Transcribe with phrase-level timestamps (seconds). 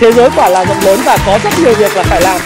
[0.00, 2.40] thế giới quả là rộng lớn và có rất nhiều việc là phải làm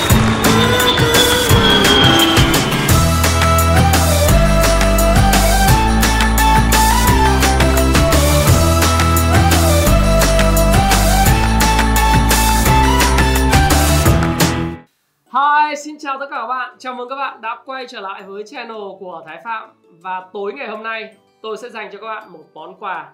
[15.32, 16.77] Hi, xin chào tất cả các bạn.
[16.78, 19.69] Chào mừng các bạn đã quay trở lại với channel của Thái Phạm.
[20.02, 23.09] Và tối ngày hôm nay, tôi sẽ dành cho các bạn một món quà.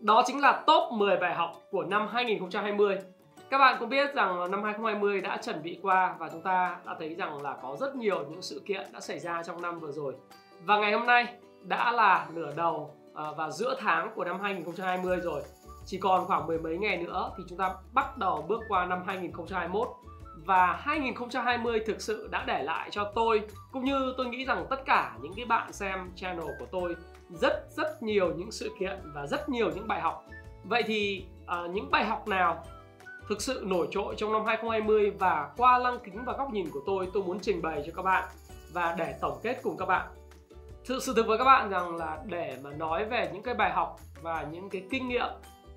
[0.00, 2.98] Đó chính là top 10 bài học của năm 2020.
[3.52, 6.96] Các bạn cũng biết rằng năm 2020 đã chuẩn bị qua và chúng ta đã
[6.98, 9.92] thấy rằng là có rất nhiều những sự kiện đã xảy ra trong năm vừa
[9.92, 10.14] rồi.
[10.64, 11.26] Và ngày hôm nay
[11.62, 15.42] đã là nửa đầu ờ, và giữa tháng của năm 2020 rồi.
[15.86, 19.02] Chỉ còn khoảng mười mấy ngày nữa thì chúng ta bắt đầu bước qua năm
[19.06, 19.88] 2021
[20.46, 23.42] và 2020 thực sự đã để lại cho tôi
[23.72, 26.96] cũng như tôi nghĩ rằng tất cả những cái bạn xem channel của tôi
[27.30, 30.24] rất rất nhiều những sự kiện và rất nhiều những bài học.
[30.64, 32.64] Vậy thì uh, những bài học nào
[33.28, 36.80] thực sự nổi trội trong năm 2020 và qua lăng kính và góc nhìn của
[36.86, 38.28] tôi tôi muốn trình bày cho các bạn
[38.72, 40.08] và để tổng kết cùng các bạn.
[40.84, 43.70] Thực sự thực với các bạn rằng là để mà nói về những cái bài
[43.70, 45.28] học và những cái kinh nghiệm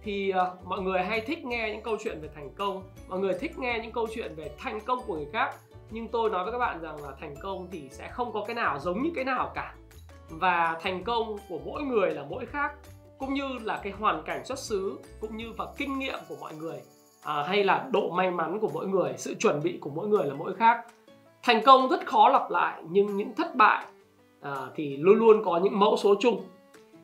[0.04, 3.34] thì uh, mọi người hay thích nghe những câu chuyện về thành công mọi người
[3.40, 5.56] thích nghe những câu chuyện về thành công của người khác.
[5.90, 8.56] Nhưng tôi nói với các bạn rằng là thành công thì sẽ không có cái
[8.56, 9.76] nào giống như cái nào cả.
[10.30, 12.74] Và thành công của mỗi người là mỗi khác
[13.18, 16.56] cũng như là cái hoàn cảnh xuất xứ cũng như và kinh nghiệm của mọi
[16.56, 16.82] người
[17.26, 20.26] à, hay là độ may mắn của mỗi người sự chuẩn bị của mỗi người
[20.26, 20.86] là mỗi khác
[21.44, 23.86] thành công rất khó lặp lại nhưng những thất bại
[24.42, 26.44] à, thì luôn luôn có những mẫu số chung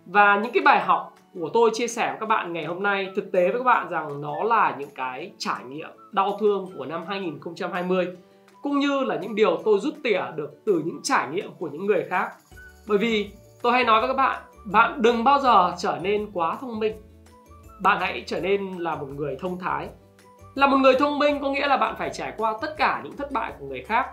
[0.06, 3.08] và những cái bài học của tôi chia sẻ với các bạn ngày hôm nay
[3.16, 6.86] thực tế với các bạn rằng nó là những cái trải nghiệm đau thương của
[6.86, 8.08] năm 2020
[8.62, 11.86] cũng như là những điều tôi rút tỉa được từ những trải nghiệm của những
[11.86, 12.32] người khác.
[12.88, 16.58] Bởi vì tôi hay nói với các bạn, bạn đừng bao giờ trở nên quá
[16.62, 16.96] thông minh.
[17.82, 19.90] Bạn hãy trở nên là một người thông thái.
[20.56, 23.18] Là một người thông minh có nghĩa là bạn phải trải qua tất cả những
[23.18, 24.08] thất bại của người khác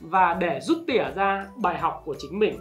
[0.00, 2.58] và để rút tỉa ra bài học của chính mình.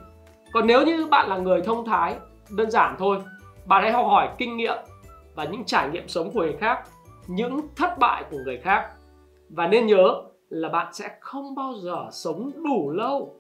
[0.52, 2.16] Còn nếu như bạn là người thông thái,
[2.50, 3.18] đơn giản thôi,
[3.66, 4.78] bạn hãy học hỏi kinh nghiệm
[5.35, 6.84] và những trải nghiệm sống của người khác
[7.28, 8.91] những thất bại của người khác
[9.50, 13.35] và nên nhớ là bạn sẽ không bao giờ sống đủ lâu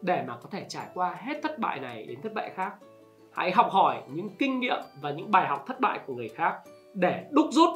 [0.00, 2.72] để mà có thể trải qua hết thất bại này đến thất bại khác
[3.32, 6.54] hãy học hỏi những kinh nghiệm và những bài học thất bại của người khác
[6.94, 7.70] để đúc rút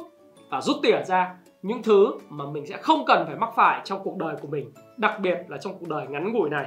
[0.49, 3.99] và rút tỉa ra những thứ mà mình sẽ không cần phải mắc phải trong
[4.03, 6.65] cuộc đời của mình, đặc biệt là trong cuộc đời ngắn ngủi này.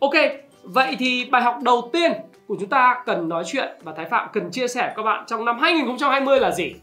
[0.00, 0.14] Ok,
[0.62, 2.12] vậy thì bài học đầu tiên
[2.48, 5.24] của chúng ta cần nói chuyện và Thái Phạm cần chia sẻ với các bạn
[5.26, 6.74] trong năm 2020 là gì?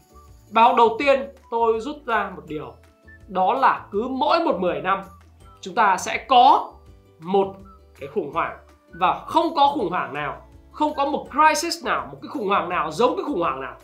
[0.50, 1.20] Bài học đầu tiên
[1.50, 2.72] tôi rút ra một điều,
[3.28, 5.00] đó là cứ mỗi một 10 năm,
[5.60, 6.72] chúng ta sẽ có
[7.20, 7.54] một
[8.00, 8.56] cái khủng hoảng.
[8.92, 10.42] Và không có khủng hoảng nào,
[10.72, 13.76] không có một crisis nào, một cái khủng hoảng nào giống cái khủng hoảng nào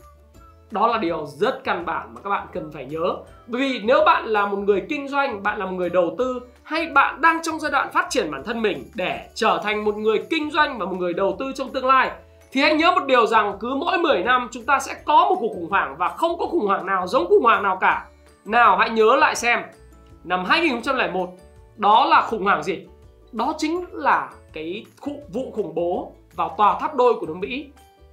[0.72, 3.16] đó là điều rất căn bản mà các bạn cần phải nhớ
[3.46, 6.40] bởi vì nếu bạn là một người kinh doanh, bạn là một người đầu tư,
[6.62, 9.96] hay bạn đang trong giai đoạn phát triển bản thân mình để trở thành một
[9.96, 12.10] người kinh doanh và một người đầu tư trong tương lai,
[12.52, 15.36] thì hãy nhớ một điều rằng cứ mỗi 10 năm chúng ta sẽ có một
[15.40, 18.06] cuộc khủng hoảng và không có khủng hoảng nào giống khủng hoảng nào cả.
[18.44, 19.60] Nào, hãy nhớ lại xem,
[20.24, 21.28] năm 2001
[21.76, 22.86] đó là khủng hoảng gì?
[23.32, 24.84] Đó chính là cái
[25.28, 27.66] vụ khủng bố vào tòa tháp đôi của nước Mỹ.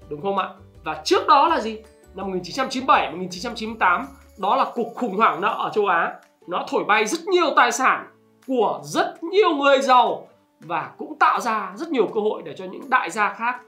[0.10, 0.50] Đúng không ạ?
[0.84, 1.82] Và trước đó là gì?
[2.16, 6.14] Năm 1997, 1998 đó là cuộc khủng hoảng nợ ở châu Á.
[6.48, 8.08] Nó thổi bay rất nhiều tài sản
[8.48, 10.28] của rất nhiều người giàu
[10.60, 13.62] và cũng tạo ra rất nhiều cơ hội để cho những đại gia khác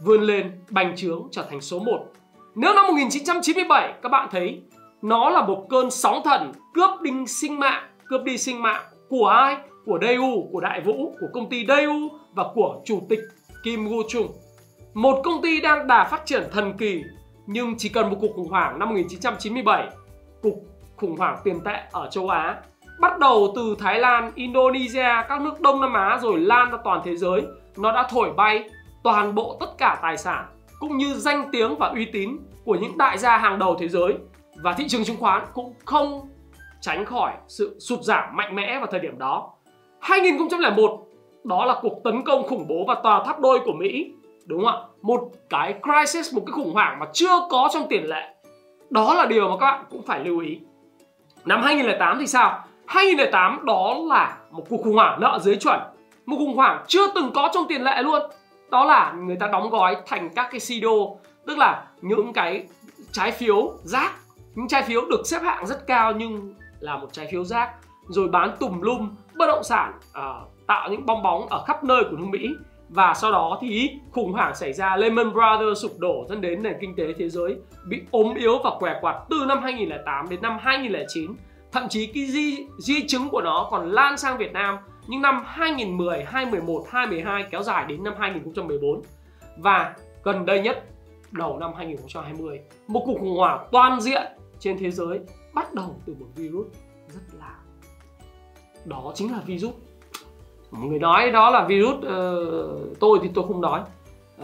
[0.00, 1.92] vươn lên bành trướng trở thành số 1.
[2.54, 4.62] Nếu năm 1997 các bạn thấy
[5.02, 9.26] nó là một cơn sóng thần cướp đi sinh mạng, cướp đi sinh mạng của
[9.26, 9.56] ai?
[9.86, 13.20] Của Daewoo, của Đại Vũ, của công ty Daewoo và của chủ tịch
[13.64, 14.26] Kim Woo Chung.
[14.94, 17.02] Một công ty đang đà phát triển thần kỳ
[17.46, 19.88] nhưng chỉ cần một cuộc khủng hoảng năm 1997,
[20.42, 20.56] cuộc
[20.96, 22.56] khủng hoảng tiền tệ ở châu Á
[23.00, 27.00] bắt đầu từ Thái Lan, Indonesia, các nước Đông Nam Á rồi lan ra toàn
[27.04, 27.42] thế giới,
[27.76, 28.70] nó đã thổi bay
[29.04, 30.44] toàn bộ tất cả tài sản
[30.78, 34.14] cũng như danh tiếng và uy tín của những đại gia hàng đầu thế giới
[34.56, 36.28] và thị trường chứng khoán cũng không
[36.80, 39.52] tránh khỏi sự sụt giảm mạnh mẽ vào thời điểm đó.
[40.00, 41.06] 2001
[41.44, 44.12] đó là cuộc tấn công khủng bố và tòa tháp đôi của Mỹ
[44.46, 44.86] đúng không ạ?
[45.02, 48.34] Một cái crisis, một cái khủng hoảng mà chưa có trong tiền lệ.
[48.90, 50.60] Đó là điều mà các bạn cũng phải lưu ý.
[51.44, 52.64] Năm 2008 thì sao?
[52.86, 55.80] 2008 đó là một cuộc khủng hoảng nợ dưới chuẩn
[56.26, 58.22] một khủng hoảng chưa từng có trong tiền lệ luôn
[58.70, 61.16] đó là người ta đóng gói thành các cái CDO
[61.46, 62.66] tức là những cái
[63.12, 64.12] trái phiếu rác
[64.54, 67.74] những trái phiếu được xếp hạng rất cao nhưng là một trái phiếu rác
[68.08, 72.04] rồi bán tùm lum bất động sản uh, tạo những bong bóng ở khắp nơi
[72.04, 72.48] của nước Mỹ
[72.88, 76.76] và sau đó thì khủng hoảng xảy ra Lehman Brothers sụp đổ dẫn đến nền
[76.80, 77.56] kinh tế thế giới
[77.88, 81.36] bị ốm yếu và què quặt từ năm 2008 đến năm 2009
[81.72, 85.42] thậm chí cái di, di chứng của nó còn lan sang Việt Nam những năm
[85.46, 89.02] 2010, 2011, 2012 kéo dài đến năm 2014
[89.56, 90.84] và gần đây nhất
[91.30, 94.22] đầu năm 2020 một cuộc khủng hoảng toàn diện
[94.58, 95.20] trên thế giới
[95.54, 96.66] bắt đầu từ một virus
[97.08, 97.56] rất lạ.
[98.84, 99.74] Đó chính là virus
[100.70, 103.80] người nói đó là virus uh, tôi thì tôi không nói.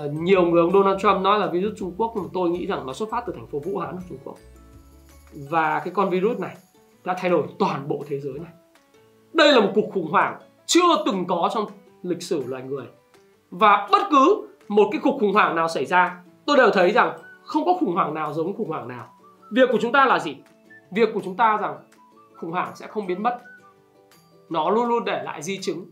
[0.05, 2.87] Uh, nhiều người ông Donald Trump nói là virus Trung Quốc nhưng tôi nghĩ rằng
[2.87, 4.37] nó xuất phát từ thành phố Vũ Hán của Trung Quốc.
[5.51, 6.57] Và cái con virus này
[7.05, 8.53] đã thay đổi toàn bộ thế giới này.
[9.33, 11.67] Đây là một cuộc khủng hoảng chưa từng có trong
[12.03, 12.87] lịch sử loài người.
[13.51, 17.19] Và bất cứ một cái cuộc khủng hoảng nào xảy ra tôi đều thấy rằng
[17.45, 19.09] không có khủng hoảng nào giống khủng hoảng nào.
[19.51, 20.37] Việc của chúng ta là gì?
[20.91, 21.77] Việc của chúng ta rằng
[22.37, 23.39] khủng hoảng sẽ không biến mất.
[24.51, 25.85] Nó luôn luôn để lại di chứng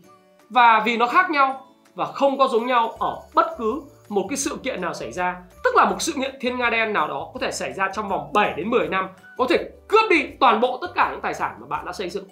[0.50, 4.36] và vì nó khác nhau và không có giống nhau ở bất cứ một cái
[4.36, 7.30] sự kiện nào xảy ra, tức là một sự kiện thiên nga đen nào đó
[7.34, 10.60] có thể xảy ra trong vòng 7 đến 10 năm, có thể cướp đi toàn
[10.60, 12.24] bộ tất cả những tài sản mà bạn đã xây dựng.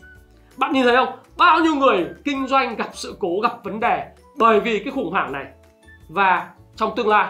[0.56, 1.18] Bạn nhìn thấy không?
[1.36, 4.04] Bao nhiêu người kinh doanh gặp sự cố, gặp vấn đề
[4.38, 5.44] bởi vì cái khủng hoảng này.
[6.08, 7.28] Và trong tương lai,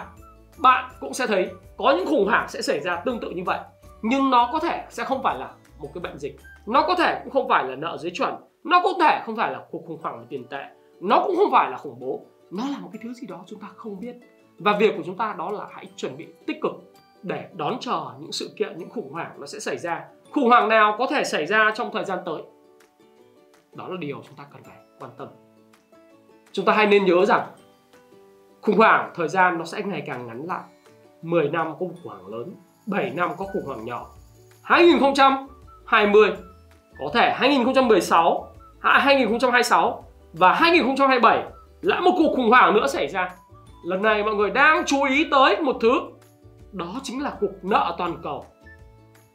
[0.58, 3.58] bạn cũng sẽ thấy có những khủng hoảng sẽ xảy ra tương tự như vậy.
[4.02, 5.48] Nhưng nó có thể sẽ không phải là
[5.78, 6.36] một cái bệnh dịch.
[6.66, 8.34] Nó có thể cũng không phải là nợ dưới chuẩn.
[8.64, 10.64] Nó có thể không phải là cuộc khủng hoảng về tiền tệ
[11.00, 12.20] nó cũng không phải là khủng bố.
[12.50, 14.14] Nó là một cái thứ gì đó chúng ta không biết.
[14.58, 16.72] Và việc của chúng ta đó là hãy chuẩn bị tích cực
[17.22, 20.04] để đón chờ những sự kiện, những khủng hoảng nó sẽ xảy ra.
[20.32, 22.42] Khủng hoảng nào có thể xảy ra trong thời gian tới?
[23.72, 25.28] Đó là điều chúng ta cần phải quan tâm.
[26.52, 27.46] Chúng ta hãy nên nhớ rằng,
[28.62, 30.62] khủng hoảng thời gian nó sẽ ngày càng ngắn lại.
[31.22, 32.54] 10 năm có khủng hoảng lớn
[32.86, 34.10] 7 năm có khủng hoảng nhỏ.
[34.62, 36.30] 2020
[36.98, 38.48] có thể 2016
[38.80, 41.42] 2026 và 2027
[41.82, 43.30] lại một cuộc khủng hoảng nữa xảy ra.
[43.84, 46.00] Lần này mọi người đang chú ý tới một thứ,
[46.72, 48.44] đó chính là cục nợ toàn cầu.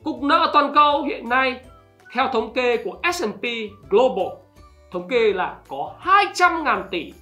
[0.03, 1.59] Cục nợ toàn cầu hiện nay,
[2.13, 3.43] theo thống kê của S&P
[3.89, 4.27] Global,
[4.91, 7.13] thống kê là có 200 ngàn tỷ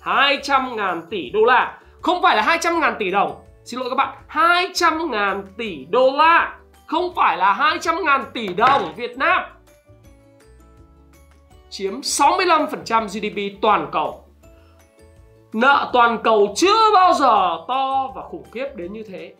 [0.00, 1.78] 200 ngàn tỷ đô la.
[2.02, 3.34] Không phải là 200 ngàn tỷ đồng,
[3.64, 6.58] xin lỗi các bạn 200 ngàn tỷ đô la.
[6.86, 9.42] Không phải là 200 ngàn tỷ đồng Việt Nam
[11.74, 14.24] chiếm 65% GDP toàn cầu.
[15.52, 19.34] Nợ toàn cầu chưa bao giờ to và khủng khiếp đến như thế.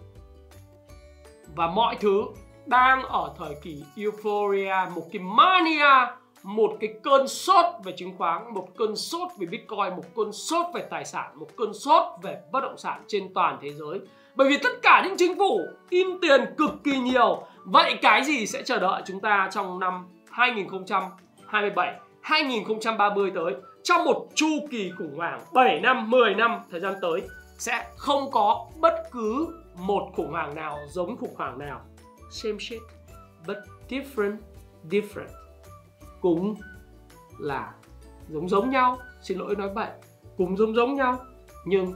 [1.54, 2.24] Và mọi thứ
[2.66, 8.54] đang ở thời kỳ euphoria, một cái mania, một cái cơn sốt về chứng khoán,
[8.54, 12.38] một cơn sốt về bitcoin, một cơn sốt về tài sản, một cơn sốt về
[12.52, 14.00] bất động sản trên toàn thế giới.
[14.34, 15.60] Bởi vì tất cả những chính phủ
[15.90, 20.06] in tiền cực kỳ nhiều, vậy cái gì sẽ chờ đợi chúng ta trong năm
[20.30, 21.94] 2027
[22.24, 27.22] 2030 tới, trong một chu kỳ khủng hoảng 7 năm 10 năm thời gian tới,
[27.58, 29.48] sẽ không có bất cứ
[29.78, 31.80] một khủng hoảng nào giống khủng hoảng nào.
[32.30, 32.80] Same shit,
[33.46, 33.56] but
[33.88, 34.36] different
[34.90, 35.28] different.
[36.20, 36.54] Cũng
[37.38, 37.72] là
[38.28, 39.88] giống giống nhau, xin lỗi nói vậy
[40.36, 41.18] cũng giống giống nhau,
[41.64, 41.94] nhưng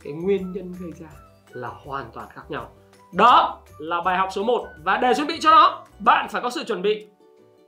[0.00, 1.08] cái nguyên nhân gây ra
[1.48, 2.70] là hoàn toàn khác nhau.
[3.12, 5.84] Đó là bài học số 1 và để chuẩn bị cho nó.
[5.98, 7.08] Bạn phải có sự chuẩn bị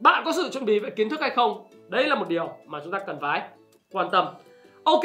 [0.00, 1.66] bạn có sự chuẩn bị về kiến thức hay không?
[1.88, 3.42] Đấy là một điều mà chúng ta cần phải
[3.92, 4.26] quan tâm.
[4.84, 5.04] Ok,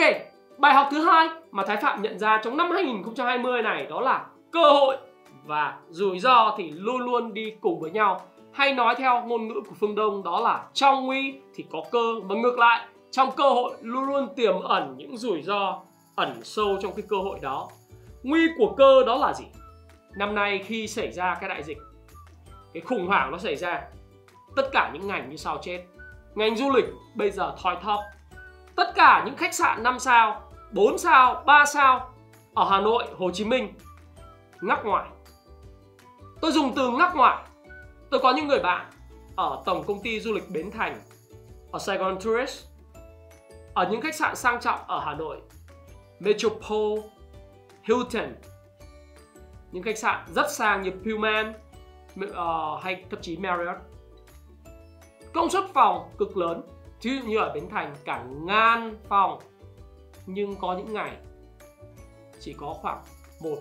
[0.57, 4.25] bài học thứ hai mà Thái Phạm nhận ra trong năm 2020 này đó là
[4.51, 4.97] cơ hội
[5.45, 8.21] và rủi ro thì luôn luôn đi cùng với nhau.
[8.51, 12.19] Hay nói theo ngôn ngữ của phương Đông đó là trong nguy thì có cơ
[12.23, 12.87] và ngược lại.
[13.11, 15.79] Trong cơ hội luôn luôn tiềm ẩn những rủi ro
[16.15, 17.69] ẩn sâu trong cái cơ hội đó.
[18.23, 19.45] Nguy của cơ đó là gì?
[20.17, 21.77] Năm nay khi xảy ra cái đại dịch,
[22.73, 23.81] cái khủng hoảng nó xảy ra
[24.55, 25.85] tất cả những ngành như sao chết.
[26.35, 27.99] Ngành du lịch bây giờ thoi thóp.
[28.75, 32.13] Tất cả những khách sạn 5 sao 4 sao 3 sao
[32.53, 33.73] ở Hà Nội Hồ Chí Minh
[34.61, 35.09] ngắc ngoại
[36.41, 37.43] tôi dùng từ ngắc ngoại
[38.13, 38.85] Tôi có những người bạn
[39.35, 41.01] ở tổng công ty du lịch Bến Thành,
[41.71, 42.65] ở Sài Gòn Tourist,
[43.73, 45.37] ở những khách sạn sang trọng ở Hà Nội,
[46.19, 47.01] Metropole,
[47.83, 48.35] Hilton,
[49.71, 51.53] những khách sạn rất sang như Pullman
[52.25, 53.77] uh, hay thậm chí Marriott.
[55.33, 56.61] Công suất phòng cực lớn,
[57.01, 59.39] ví dụ như ở Bến Thành cả ngàn phòng,
[60.25, 61.17] nhưng có những ngày
[62.39, 63.01] chỉ có khoảng
[63.41, 63.57] một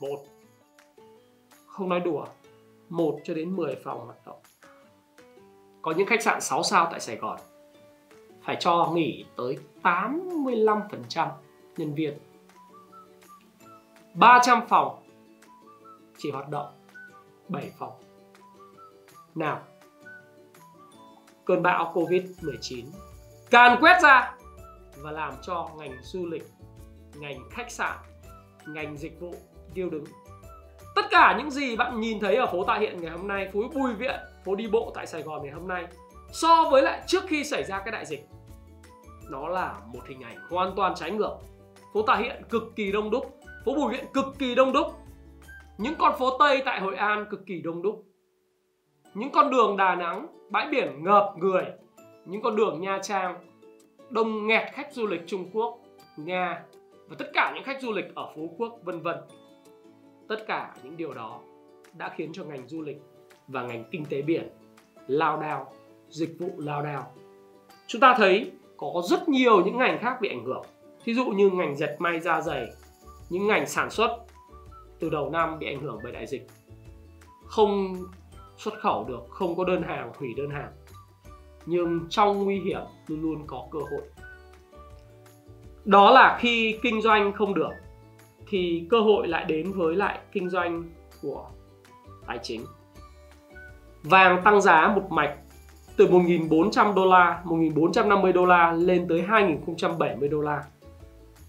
[0.00, 0.18] một
[1.66, 2.24] không nói đùa
[2.88, 4.38] một cho đến 10 phòng hoạt động.
[5.82, 7.38] Có những khách sạn 6 sao tại Sài Gòn
[8.42, 11.28] phải cho nghỉ tới 85%
[11.76, 12.18] nhân viên.
[14.14, 15.02] 300 phòng
[16.18, 16.72] chỉ hoạt động
[17.48, 17.92] 7 phòng.
[19.34, 19.60] Nào,
[21.46, 22.84] cơn bão Covid-19
[23.50, 24.34] càn quét ra
[24.96, 26.44] và làm cho ngành du lịch,
[27.16, 27.96] ngành khách sạn,
[28.66, 29.34] ngành dịch vụ
[29.74, 30.04] điêu đứng.
[30.94, 33.60] Tất cả những gì bạn nhìn thấy ở phố Tạ Hiện ngày hôm nay phố
[33.74, 35.86] Bùi Viện phố đi bộ tại Sài Gòn ngày hôm nay
[36.32, 38.28] so với lại trước khi xảy ra cái đại dịch
[39.30, 41.36] nó là một hình ảnh hoàn toàn trái ngược.
[41.94, 44.86] Phố Tạ Hiện cực kỳ đông đúc phố Bùi Viện cực kỳ đông đúc.
[45.78, 48.05] Những con phố Tây tại Hội An cực kỳ đông đúc
[49.16, 51.64] những con đường Đà Nẵng, bãi biển ngập người,
[52.24, 53.34] những con đường Nha Trang,
[54.10, 55.78] đông nghẹt khách du lịch Trung Quốc,
[56.16, 56.62] Nga
[57.08, 59.16] và tất cả những khách du lịch ở Phú Quốc, vân vân.
[60.28, 61.40] Tất cả những điều đó
[61.94, 63.02] đã khiến cho ngành du lịch
[63.48, 64.48] và ngành kinh tế biển
[65.06, 65.72] lao đao,
[66.08, 67.12] dịch vụ lao đao.
[67.86, 70.64] Chúng ta thấy có rất nhiều những ngành khác bị ảnh hưởng.
[71.04, 72.66] Thí dụ như ngành dệt may da dày,
[73.30, 74.16] những ngành sản xuất
[75.00, 76.46] từ đầu năm bị ảnh hưởng bởi đại dịch.
[77.46, 77.96] Không
[78.56, 80.72] xuất khẩu được không có đơn hàng hủy đơn hàng.
[81.66, 84.02] Nhưng trong nguy hiểm luôn luôn có cơ hội.
[85.84, 87.70] Đó là khi kinh doanh không được
[88.48, 90.84] thì cơ hội lại đến với lại kinh doanh
[91.22, 91.46] của
[92.26, 92.64] tài chính.
[94.02, 95.36] Vàng tăng giá một mạch
[95.96, 100.64] từ 1.400 đô la, 1.450 đô la lên tới 2.070 đô la.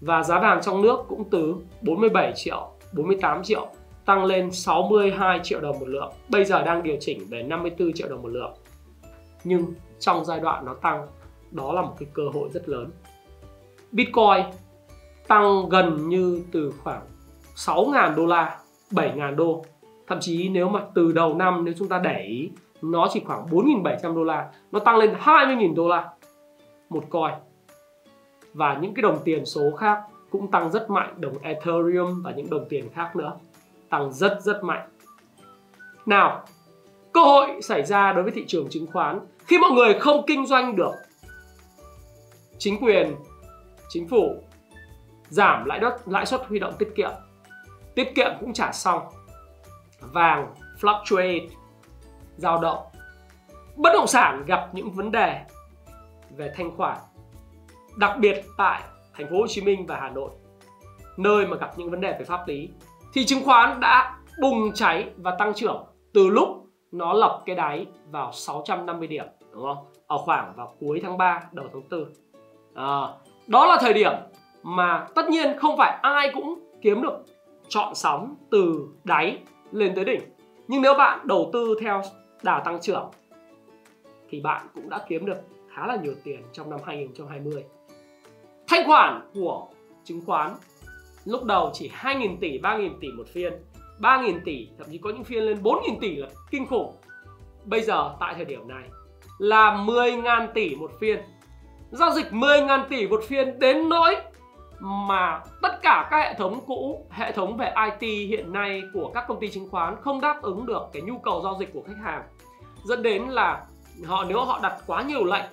[0.00, 3.68] Và giá vàng trong nước cũng từ 47 triệu, 48 triệu
[4.08, 6.12] tăng lên 62 triệu đồng một lượng.
[6.28, 8.52] Bây giờ đang điều chỉnh về 54 triệu đồng một lượng.
[9.44, 9.64] Nhưng
[9.98, 11.06] trong giai đoạn nó tăng,
[11.50, 12.90] đó là một cái cơ hội rất lớn.
[13.92, 14.44] Bitcoin
[15.26, 17.02] tăng gần như từ khoảng
[17.56, 18.58] 6.000 đô la,
[18.90, 19.64] 7.000 đô.
[20.06, 22.50] Thậm chí nếu mà từ đầu năm nếu chúng ta để ý
[22.82, 26.10] nó chỉ khoảng 4.700 đô la nó tăng lên 20.000 đô la
[26.88, 27.34] một coin
[28.54, 32.50] và những cái đồng tiền số khác cũng tăng rất mạnh đồng Ethereum và những
[32.50, 33.32] đồng tiền khác nữa
[33.90, 34.88] tăng rất rất mạnh.
[36.06, 36.44] Nào,
[37.12, 40.46] cơ hội xảy ra đối với thị trường chứng khoán khi mọi người không kinh
[40.46, 40.92] doanh được.
[42.58, 43.14] Chính quyền,
[43.88, 44.42] chính phủ
[45.28, 47.10] giảm lãi đất, lãi suất huy động tiết kiệm.
[47.94, 49.02] Tiết kiệm cũng trả xong.
[50.00, 51.48] Vàng fluctuate,
[52.36, 52.78] dao động.
[53.76, 55.40] Bất động sản gặp những vấn đề
[56.36, 56.98] về thanh khoản,
[57.96, 58.82] đặc biệt tại
[59.14, 60.30] thành phố Hồ Chí Minh và Hà Nội,
[61.16, 62.70] nơi mà gặp những vấn đề về pháp lý
[63.12, 65.84] thì chứng khoán đã bùng cháy và tăng trưởng
[66.14, 66.48] từ lúc
[66.92, 69.86] nó lập cái đáy vào 650 điểm đúng không?
[70.06, 72.04] Ở khoảng vào cuối tháng 3 đầu tháng 4.
[72.74, 73.00] À,
[73.46, 74.12] đó là thời điểm
[74.62, 77.24] mà tất nhiên không phải ai cũng kiếm được
[77.68, 79.38] chọn sóng từ đáy
[79.72, 80.20] lên tới đỉnh.
[80.68, 82.02] Nhưng nếu bạn đầu tư theo
[82.42, 83.10] đà tăng trưởng
[84.30, 85.38] thì bạn cũng đã kiếm được
[85.74, 87.64] khá là nhiều tiền trong năm 2020.
[88.68, 89.66] Thanh khoản của
[90.04, 90.54] chứng khoán
[91.28, 93.52] lúc đầu chỉ 2.000 tỷ, 3.000 tỷ một phiên
[94.00, 96.94] 3.000 tỷ, thậm chí có những phiên lên 4.000 tỷ là kinh khủng
[97.64, 98.88] Bây giờ tại thời điểm này
[99.38, 101.18] là 10.000 tỷ một phiên
[101.90, 104.16] Giao dịch 10.000 tỷ một phiên đến nỗi
[104.80, 109.24] mà tất cả các hệ thống cũ, hệ thống về IT hiện nay của các
[109.28, 112.02] công ty chứng khoán không đáp ứng được cái nhu cầu giao dịch của khách
[112.02, 112.22] hàng.
[112.84, 113.66] Dẫn đến là
[114.06, 115.44] họ nếu họ đặt quá nhiều lệnh,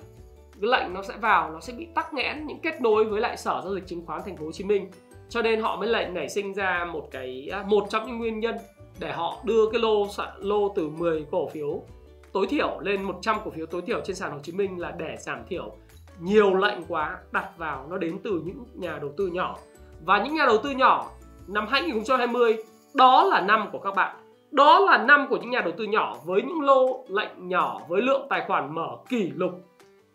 [0.60, 3.36] cái lệnh nó sẽ vào nó sẽ bị tắc nghẽn những kết nối với lại
[3.36, 4.90] Sở giao dịch chứng khoán thành phố Hồ Chí Minh.
[5.28, 8.40] Cho nên họ mới lệnh nảy sinh ra một cái à, một trong những nguyên
[8.40, 8.56] nhân
[9.00, 10.06] để họ đưa cái lô
[10.38, 11.82] lô từ 10 cổ phiếu
[12.32, 15.16] tối thiểu lên 100 cổ phiếu tối thiểu trên sàn Hồ Chí Minh là để
[15.18, 15.72] giảm thiểu
[16.20, 19.56] nhiều lệnh quá, đặt vào nó đến từ những nhà đầu tư nhỏ.
[20.04, 21.10] Và những nhà đầu tư nhỏ,
[21.46, 22.56] năm 2020
[22.94, 24.16] đó là năm của các bạn.
[24.50, 28.02] Đó là năm của những nhà đầu tư nhỏ với những lô lệnh nhỏ với
[28.02, 29.52] lượng tài khoản mở kỷ lục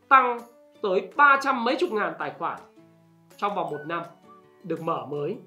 [0.09, 0.39] tăng
[0.81, 2.59] tới 300 mấy chục ngàn tài khoản
[3.37, 4.01] trong vòng một năm
[4.63, 5.37] được mở mới.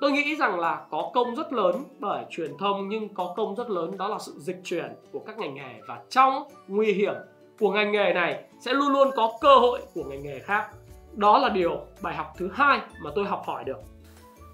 [0.00, 3.70] Tôi nghĩ rằng là có công rất lớn bởi truyền thông, nhưng có công rất
[3.70, 5.80] lớn đó là sự dịch chuyển của các ngành nghề.
[5.88, 7.14] Và trong nguy hiểm
[7.60, 10.68] của ngành nghề này sẽ luôn luôn có cơ hội của ngành nghề khác.
[11.12, 13.78] Đó là điều bài học thứ hai mà tôi học hỏi được.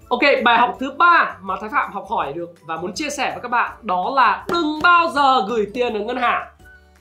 [0.09, 3.31] Ok, bài học thứ ba mà thái phạm học hỏi được và muốn chia sẻ
[3.31, 6.47] với các bạn đó là đừng bao giờ gửi tiền ở ngân hàng.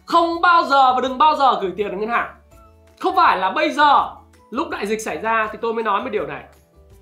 [0.04, 2.34] Không bao giờ và đừng bao giờ gửi tiền ở ngân hàng.
[3.00, 4.14] Không phải là bây giờ,
[4.50, 6.44] lúc đại dịch xảy ra thì tôi mới nói một điều này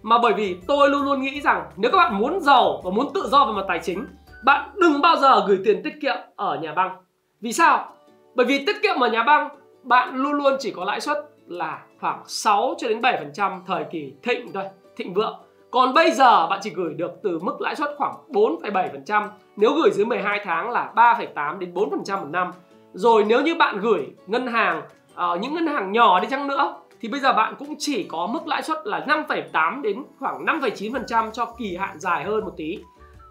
[0.02, 3.12] mà bởi vì tôi luôn luôn nghĩ rằng nếu các bạn muốn giàu và muốn
[3.14, 4.06] tự do về mặt tài chính
[4.44, 6.96] bạn đừng bao giờ gửi tiền tiết kiệm ở nhà băng
[7.40, 7.94] vì sao
[8.34, 9.48] bởi vì tiết kiệm ở nhà băng
[9.82, 14.12] bạn luôn luôn chỉ có lãi suất là khoảng 6 cho đến 7% thời kỳ
[14.22, 14.64] thịnh thôi,
[14.96, 15.40] thịnh vượng.
[15.70, 19.90] Còn bây giờ bạn chỉ gửi được từ mức lãi suất khoảng 4,7%, nếu gửi
[19.90, 22.52] dưới 12 tháng là 3,8 đến 4% một năm.
[22.92, 24.82] Rồi nếu như bạn gửi ngân hàng
[25.14, 28.26] ở những ngân hàng nhỏ đi chăng nữa thì bây giờ bạn cũng chỉ có
[28.26, 32.78] mức lãi suất là 5,8 đến khoảng 5,9% cho kỳ hạn dài hơn một tí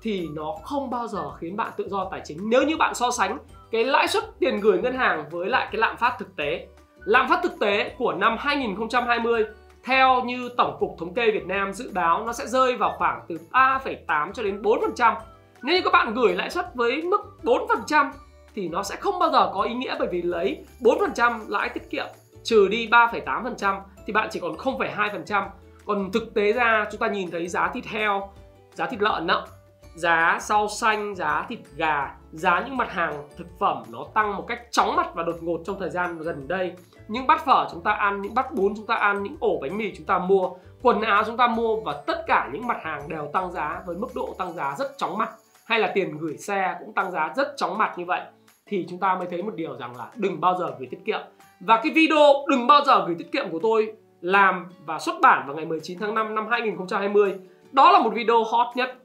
[0.02, 3.12] thì nó không bao giờ khiến bạn tự do tài chính nếu như bạn so
[3.12, 3.38] sánh
[3.72, 6.68] cái lãi suất tiền gửi ngân hàng với lại cái lạm phát thực tế.
[7.06, 9.46] Lạm phát thực tế của năm 2020
[9.84, 13.22] theo như Tổng cục Thống kê Việt Nam dự báo nó sẽ rơi vào khoảng
[13.28, 15.16] từ 3,8 cho đến 4%.
[15.64, 18.12] nếu như các bạn gửi lãi suất với mức 4%
[18.56, 21.90] thì nó sẽ không bao giờ có ý nghĩa bởi vì lấy 4% lãi tiết
[21.90, 22.06] kiệm
[22.48, 25.48] trừ đi 3,8% thì bạn chỉ còn 0,2%.
[25.86, 28.34] Còn thực tế ra chúng ta nhìn thấy giá thịt heo,
[28.74, 29.48] giá thịt lợn đó,
[29.96, 34.46] giá rau xanh, giá thịt gà, giá những mặt hàng thực phẩm nó tăng một
[34.48, 36.74] cách chóng mặt và đột ngột trong thời gian gần đây.
[37.08, 39.78] Những bát phở chúng ta ăn, những bát bún chúng ta ăn, những ổ bánh
[39.78, 40.50] mì chúng ta mua,
[40.82, 43.96] quần áo chúng ta mua và tất cả những mặt hàng đều tăng giá với
[43.96, 45.30] mức độ tăng giá rất chóng mặt
[45.66, 48.22] hay là tiền gửi xe cũng tăng giá rất chóng mặt như vậy
[48.66, 51.20] thì chúng ta mới thấy một điều rằng là đừng bao giờ gửi tiết kiệm
[51.60, 55.48] và cái video đừng bao giờ gửi tiết kiệm của tôi làm và xuất bản
[55.48, 57.34] vào ngày 19 tháng 5 năm 2020
[57.72, 58.98] đó là một video hot nhất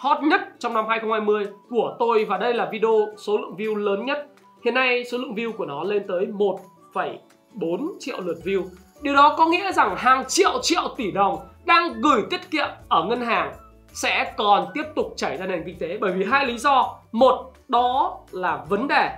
[0.00, 4.06] hot nhất trong năm 2020 của tôi và đây là video số lượng view lớn
[4.06, 4.26] nhất.
[4.64, 8.62] Hiện nay số lượng view của nó lên tới 1,4 triệu lượt view.
[9.02, 13.04] Điều đó có nghĩa rằng hàng triệu triệu tỷ đồng đang gửi tiết kiệm ở
[13.04, 13.52] ngân hàng
[13.92, 16.98] sẽ còn tiếp tục chảy ra nền kinh tế bởi vì hai lý do.
[17.12, 19.10] Một đó là vấn đề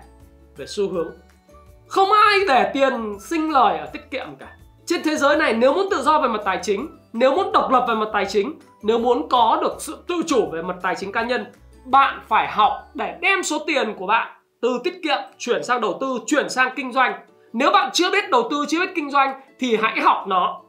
[0.56, 1.10] về xu hướng
[1.92, 4.56] không ai để tiền sinh lời ở tiết kiệm cả.
[4.86, 7.70] Trên thế giới này, nếu muốn tự do về mặt tài chính, nếu muốn độc
[7.70, 10.94] lập về mặt tài chính, nếu muốn có được sự tự chủ về mặt tài
[10.94, 11.46] chính cá nhân,
[11.84, 14.30] bạn phải học để đem số tiền của bạn
[14.60, 17.12] từ tiết kiệm chuyển sang đầu tư, chuyển sang kinh doanh.
[17.52, 20.60] Nếu bạn chưa biết đầu tư, chưa biết kinh doanh thì hãy học nó.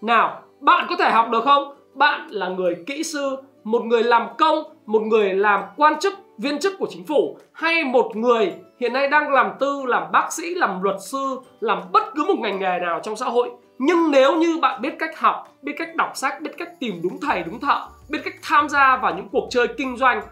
[0.00, 1.74] Nào, bạn có thể học được không?
[1.94, 6.58] Bạn là người kỹ sư, một người làm công, một người làm quan chức viên
[6.58, 10.54] chức của chính phủ hay một người hiện nay đang làm tư, làm bác sĩ,
[10.54, 13.50] làm luật sư, làm bất cứ một ngành nghề nào trong xã hội.
[13.78, 17.20] Nhưng nếu như bạn biết cách học, biết cách đọc sách, biết cách tìm đúng
[17.20, 20.22] thầy, đúng thợ, biết cách tham gia vào những cuộc chơi kinh doanh,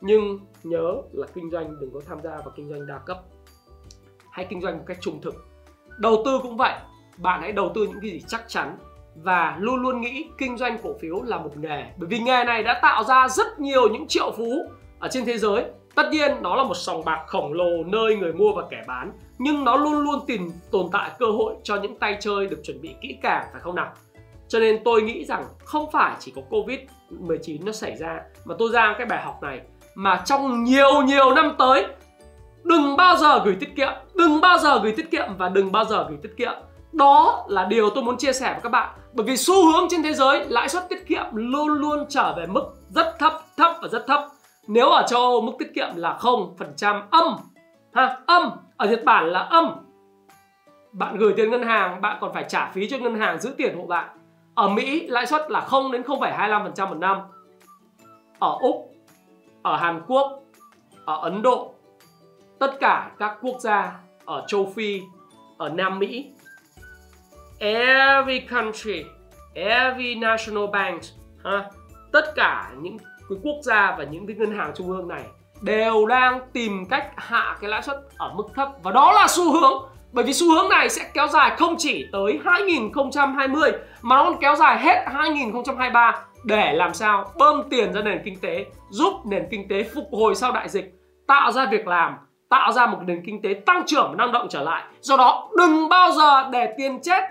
[0.00, 3.18] nhưng nhớ là kinh doanh đừng có tham gia vào kinh doanh đa cấp.
[4.30, 5.34] Hãy kinh doanh một cách trung thực.
[5.98, 6.72] Đầu tư cũng vậy,
[7.18, 8.76] bạn hãy đầu tư những cái gì chắc chắn
[9.22, 11.84] và luôn luôn nghĩ kinh doanh cổ phiếu là một nghề.
[11.96, 14.62] Bởi vì nghề này đã tạo ra rất nhiều những triệu phú
[14.98, 18.32] ở trên thế giới, tất nhiên nó là một sòng bạc khổng lồ nơi người
[18.32, 21.98] mua và kẻ bán, nhưng nó luôn luôn tìm, tồn tại cơ hội cho những
[21.98, 23.92] tay chơi được chuẩn bị kỹ càng, phải không nào?
[24.48, 26.78] Cho nên tôi nghĩ rằng không phải chỉ có covid
[27.10, 29.60] 19 nó xảy ra mà tôi ra cái bài học này,
[29.94, 31.86] mà trong nhiều nhiều năm tới,
[32.64, 35.84] đừng bao giờ gửi tiết kiệm, đừng bao giờ gửi tiết kiệm và đừng bao
[35.84, 36.52] giờ gửi tiết kiệm.
[36.92, 40.02] Đó là điều tôi muốn chia sẻ với các bạn, bởi vì xu hướng trên
[40.02, 43.88] thế giới lãi suất tiết kiệm luôn luôn trở về mức rất thấp thấp và
[43.88, 44.28] rất thấp
[44.66, 47.36] nếu ở châu Âu mức tiết kiệm là 0% âm
[47.92, 48.50] ha âm.
[48.76, 49.70] Ở Nhật Bản là âm.
[50.92, 53.76] Bạn gửi tiền ngân hàng bạn còn phải trả phí cho ngân hàng giữ tiền
[53.76, 54.18] hộ bạn.
[54.54, 57.18] Ở Mỹ lãi suất là 0 đến 0,25% một năm.
[58.38, 58.96] Ở Úc
[59.62, 60.42] ở Hàn Quốc
[61.04, 61.74] ở Ấn Độ
[62.58, 65.02] tất cả các quốc gia ở châu Phi
[65.58, 66.32] ở Nam Mỹ
[67.58, 69.04] every country
[69.54, 71.02] every national bank
[71.44, 71.70] ha
[72.12, 72.96] tất cả những
[73.28, 75.22] cái quốc gia và những cái ngân hàng trung ương này
[75.62, 78.68] đều đang tìm cách hạ cái lãi suất ở mức thấp.
[78.82, 79.72] Và đó là xu hướng,
[80.12, 84.36] bởi vì xu hướng này sẽ kéo dài không chỉ tới 2020 mà nó còn
[84.40, 89.46] kéo dài hết 2023 để làm sao bơm tiền ra nền kinh tế, giúp nền
[89.50, 90.94] kinh tế phục hồi sau đại dịch,
[91.26, 92.16] tạo ra việc làm,
[92.48, 94.84] tạo ra một nền kinh tế tăng trưởng, năng động trở lại.
[95.00, 97.22] Do đó, đừng bao giờ để tiền chết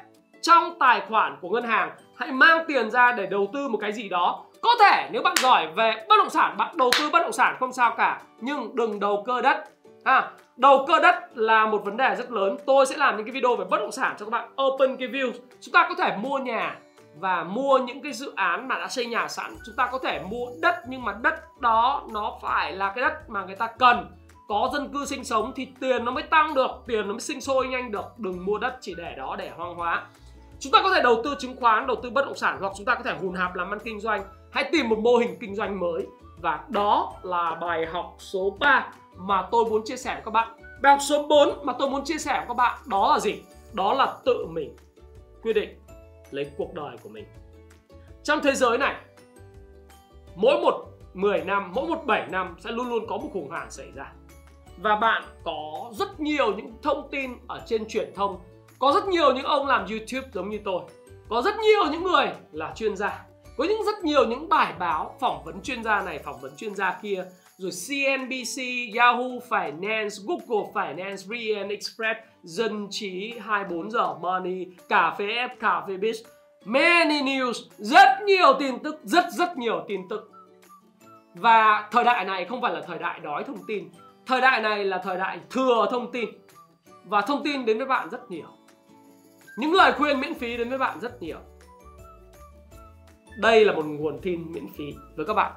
[0.41, 1.91] trong tài khoản của ngân hàng.
[2.17, 5.36] Hãy mang tiền ra để đầu tư một cái gì đó có thể nếu bạn
[5.38, 8.75] giỏi về bất động sản bạn đầu tư bất động sản không sao cả nhưng
[8.75, 9.63] đừng đầu cơ đất.
[10.04, 12.58] À, đầu cơ đất là một vấn đề rất lớn.
[12.65, 15.08] Tôi sẽ làm những cái video về bất động sản cho các bạn open cái
[15.08, 15.32] view.
[15.62, 16.75] Chúng ta có thể mua nhà
[17.19, 19.56] và mua những cái dự án mà đã xây nhà sẵn.
[19.65, 23.30] Chúng ta có thể mua đất nhưng mà đất đó nó phải là cái đất
[23.30, 24.08] mà người ta cần.
[24.47, 27.41] Có dân cư sinh sống thì tiền nó mới tăng được tiền nó mới sinh
[27.41, 28.06] sôi nhanh được.
[28.17, 30.04] Đừng mua đất chỉ để đó để hoang hóa.
[30.60, 32.86] Chúng ta có thể đầu tư chứng khoán đầu tư bất động sản hoặc chúng
[32.86, 34.23] ta có thể hùn hạp làm ăn kinh doanh
[34.55, 36.07] hãy tìm một mô hình kinh doanh mới.
[36.41, 40.57] Và đó là bài học số 3 mà tôi muốn chia sẻ với các bạn.
[40.81, 43.41] Bài học số 4 mà tôi muốn chia sẻ với các bạn đó là gì?
[43.73, 44.75] Đó là tự mình
[45.41, 45.79] quyết định
[46.31, 47.25] lấy cuộc đời của mình.
[48.23, 48.95] Trong thế giới này,
[50.35, 53.71] mỗi một 10 năm, mỗi một 7 năm sẽ luôn luôn có một khủng hoảng
[53.71, 54.11] xảy ra.
[54.77, 58.39] Và bạn có rất nhiều những thông tin ở trên truyền thông.
[58.79, 60.81] Có rất nhiều những ông làm youtube giống như tôi.
[61.29, 63.25] Có rất nhiều những người là chuyên gia
[63.57, 66.75] có những rất nhiều những bài báo phỏng vấn chuyên gia này phỏng vấn chuyên
[66.75, 67.25] gia kia
[67.57, 68.61] rồi CNBC,
[68.95, 75.83] Yahoo Finance, Google Finance, VN Express, Dân trí 24 giờ Money, Cà phê F, Cà
[75.87, 76.23] phê Biz,
[76.65, 80.31] Many News, rất nhiều tin tức, rất rất nhiều tin tức.
[81.33, 83.89] Và thời đại này không phải là thời đại đói thông tin,
[84.25, 86.29] thời đại này là thời đại thừa thông tin.
[87.03, 88.47] Và thông tin đến với bạn rất nhiều.
[89.57, 91.37] Những lời khuyên miễn phí đến với bạn rất nhiều.
[93.38, 94.93] Đây là một nguồn tin miễn phí.
[95.15, 95.52] Với các bạn.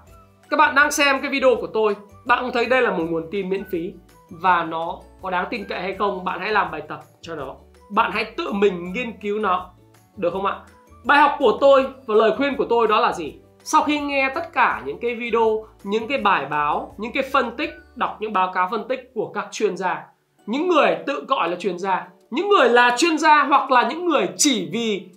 [0.50, 3.28] các bạn đang xem cái video của tôi, bạn cũng thấy đây là một nguồn
[3.30, 3.92] tin miễn phí.
[4.30, 7.54] Và nó có đáng tin cậy hay không, bạn hãy làm bài tập cho nó.
[7.90, 9.70] Bạn hãy tự mình nghiên cứu nó.
[10.16, 10.60] Được không ạ?
[11.04, 13.34] Bài học của tôi và lời khuyên của tôi đó là gì?
[13.62, 17.56] Sau khi nghe tất cả những cái video, những cái bài báo, những cái phân
[17.56, 20.06] tích, đọc những báo cáo phân tích của các chuyên gia,
[20.46, 24.08] những người tự gọi là chuyên gia, những người là chuyên gia hoặc là những
[24.08, 25.08] người chỉ vì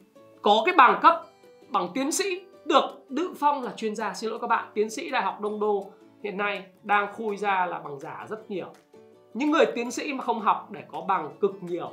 [0.41, 1.21] có cái bằng cấp
[1.69, 4.13] bằng tiến sĩ được tự phong là chuyên gia.
[4.13, 5.91] Xin lỗi các bạn, tiến sĩ đại học đông đô
[6.23, 8.67] hiện nay đang khui ra là bằng giả rất nhiều.
[9.33, 11.91] Những người tiến sĩ mà không học để có bằng cực nhiều.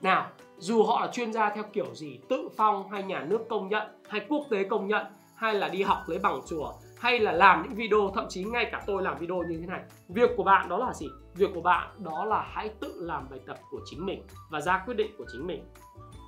[0.00, 0.26] Nào,
[0.58, 3.88] dù họ là chuyên gia theo kiểu gì, tự phong hay nhà nước công nhận,
[4.08, 7.62] hay quốc tế công nhận, hay là đi học lấy bằng chùa, hay là làm
[7.62, 10.68] những video, thậm chí ngay cả tôi làm video như thế này, việc của bạn
[10.68, 11.06] đó là gì?
[11.34, 14.82] Việc của bạn đó là hãy tự làm bài tập của chính mình và ra
[14.86, 15.64] quyết định của chính mình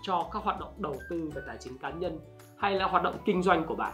[0.03, 2.19] cho các hoạt động đầu tư về tài chính cá nhân
[2.59, 3.93] hay là hoạt động kinh doanh của bạn?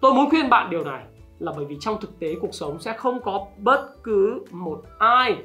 [0.00, 1.04] Tôi muốn khuyên bạn điều này
[1.38, 5.36] là bởi vì trong thực tế cuộc sống sẽ không có bất cứ một ai,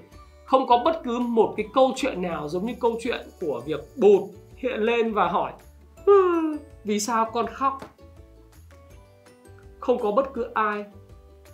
[0.45, 3.79] không có bất cứ một cái câu chuyện nào giống như câu chuyện của việc
[3.97, 4.21] bụt
[4.55, 5.51] hiện lên và hỏi
[6.83, 7.79] vì sao con khóc?
[9.79, 10.85] Không có bất cứ ai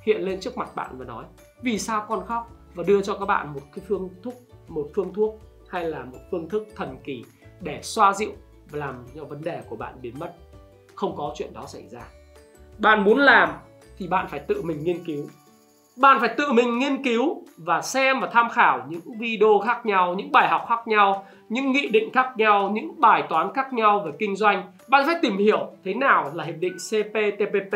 [0.06, 1.26] hiện lên trước mặt bạn và nói,
[1.62, 2.50] vì sao con khóc?
[2.78, 4.34] và đưa cho các bạn một cái phương thuốc
[4.68, 7.24] một phương thuốc hay là một phương thức thần kỳ
[7.62, 8.32] để xoa dịu
[8.70, 10.34] và làm cho vấn đề của bạn biến mất
[10.98, 12.02] không có chuyện đó xảy ra.
[12.78, 13.50] Bạn muốn làm
[13.98, 15.28] thì bạn phải tự mình nghiên cứu.
[15.98, 20.16] Bạn phải tự mình nghiên cứu và xem và tham khảo những video khác nhau,
[20.16, 24.04] những bài học khác nhau, những nghị định khác nhau, những bài toán khác nhau
[24.06, 24.72] về kinh doanh.
[24.88, 27.74] Bạn phải tìm hiểu thế nào là hiệp định CPTPP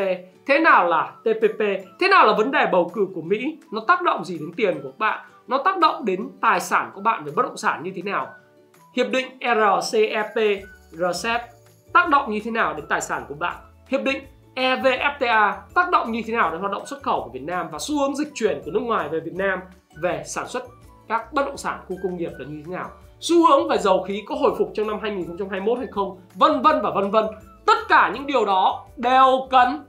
[0.47, 1.60] thế nào là TPP
[1.99, 3.57] thế nào là vấn đề bầu cử của Mỹ.
[3.71, 5.25] Nó tác động gì đến tiền của bạn?
[5.47, 8.27] Nó tác động đến tài sản của bạn về bất động sản như thế nào?
[8.95, 11.41] Hiệp định RCEP RCEP
[11.93, 13.56] tác động như thế nào đến tài sản của bạn?
[13.88, 14.23] Hiệp định
[14.56, 17.80] EVFTA tác động như thế nào đến hoạt động xuất khẩu của Việt Nam và
[17.80, 19.60] xu hướng dịch chuyển của nước ngoài về Việt Nam
[20.01, 20.63] về sản xuất
[21.08, 22.89] các bất động sản, khu công nghiệp là như thế nào?
[23.19, 26.19] Xu hướng về dầu khí có hồi phục trong năm 2021 hay không?
[26.36, 27.25] Vân vân và vân vân.
[27.65, 29.84] Tất cả những điều đó đều cần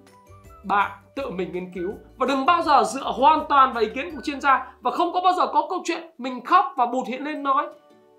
[0.65, 1.93] bạn tự mình nghiên cứu.
[2.17, 5.13] Và đừng bao giờ dựa hoàn toàn vào ý kiến của chuyên gia và không
[5.13, 7.67] có bao giờ có câu chuyện mình khóc và bụt hiện lên nói,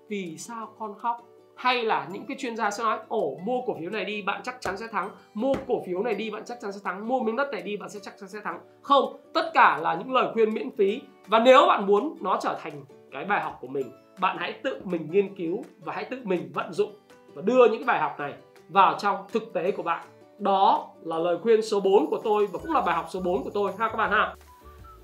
[0.08, 1.22] vì sao con khóc?
[1.56, 4.40] Hay là những cái chuyên gia sẽ nói ổ mua cổ phiếu này đi, bạn
[4.44, 5.10] chắc chắn sẽ thắng.
[5.34, 7.08] Mua cổ phiếu này đi, bạn chắc chắn sẽ thắng.
[7.08, 8.60] Mua miếng đất này đi, bạn sẽ chắc chắn sẽ thắng.
[8.82, 11.00] Không, tất cả là những lời khuyên miễn phí.
[11.26, 14.80] Và nếu bạn muốn nó trở thành cái bài học của mình, bạn hãy tự
[14.84, 16.94] mình nghiên cứu và hãy tự mình vận dụng
[17.34, 18.34] và đưa những cái bài học này
[18.68, 20.06] vào trong thực tế của bạn.
[20.38, 23.44] Đó là lời khuyên số 4 của tôi và cũng là bài học số 4
[23.44, 24.34] của tôi, ha các bạn ha.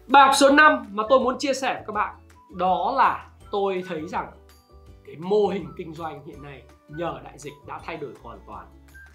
[0.06, 2.14] Bài học số 5 mà tôi muốn chia sẻ với các bạn,
[2.56, 4.26] đó là tôi thấy rằng
[5.06, 8.66] cái mô hình kinh doanh hiện nay nhờ đại dịch đã thay đổi hoàn toàn.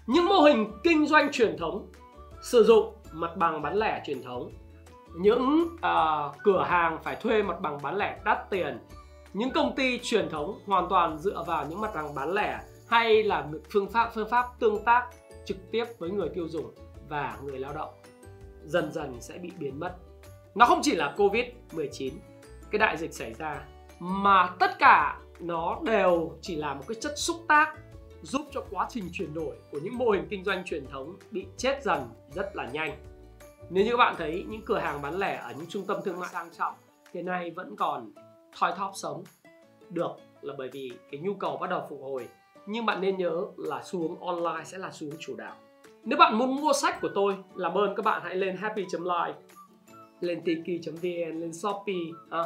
[0.06, 1.86] Những mô hình kinh doanh truyền thống
[2.42, 4.52] sử dụng mặt bằng bán lẻ truyền thống
[5.14, 8.78] những uh, cửa hàng phải thuê mặt bằng bán lẻ đắt tiền
[9.32, 13.22] những công ty truyền thống hoàn toàn dựa vào những mặt bằng bán lẻ hay
[13.22, 15.06] là phương pháp phương pháp tương tác
[15.44, 16.74] trực tiếp với người tiêu dùng
[17.08, 17.94] và người lao động
[18.64, 19.96] dần dần sẽ bị biến mất.
[20.54, 22.14] Nó không chỉ là covid 19
[22.70, 23.64] cái đại dịch xảy ra
[23.98, 27.74] mà tất cả nó đều chỉ là một cái chất xúc tác
[28.22, 31.46] giúp cho quá trình chuyển đổi của những mô hình kinh doanh truyền thống bị
[31.56, 32.96] chết dần rất là nhanh.
[33.70, 36.20] Nếu như các bạn thấy những cửa hàng bán lẻ ở những trung tâm thương
[36.20, 36.74] mại sang trọng
[37.14, 38.12] hiện nay vẫn còn
[38.58, 39.24] thoi thóp sống
[39.90, 40.10] được
[40.42, 42.28] là bởi vì cái nhu cầu bắt đầu phục hồi.
[42.66, 45.54] Nhưng bạn nên nhớ là xu hướng online sẽ là xu hướng chủ đạo.
[46.04, 49.34] Nếu bạn muốn mua sách của tôi, làm ơn các bạn hãy lên happy.live,
[50.20, 51.94] lên tiki.vn, lên Shopee,
[52.30, 52.42] à,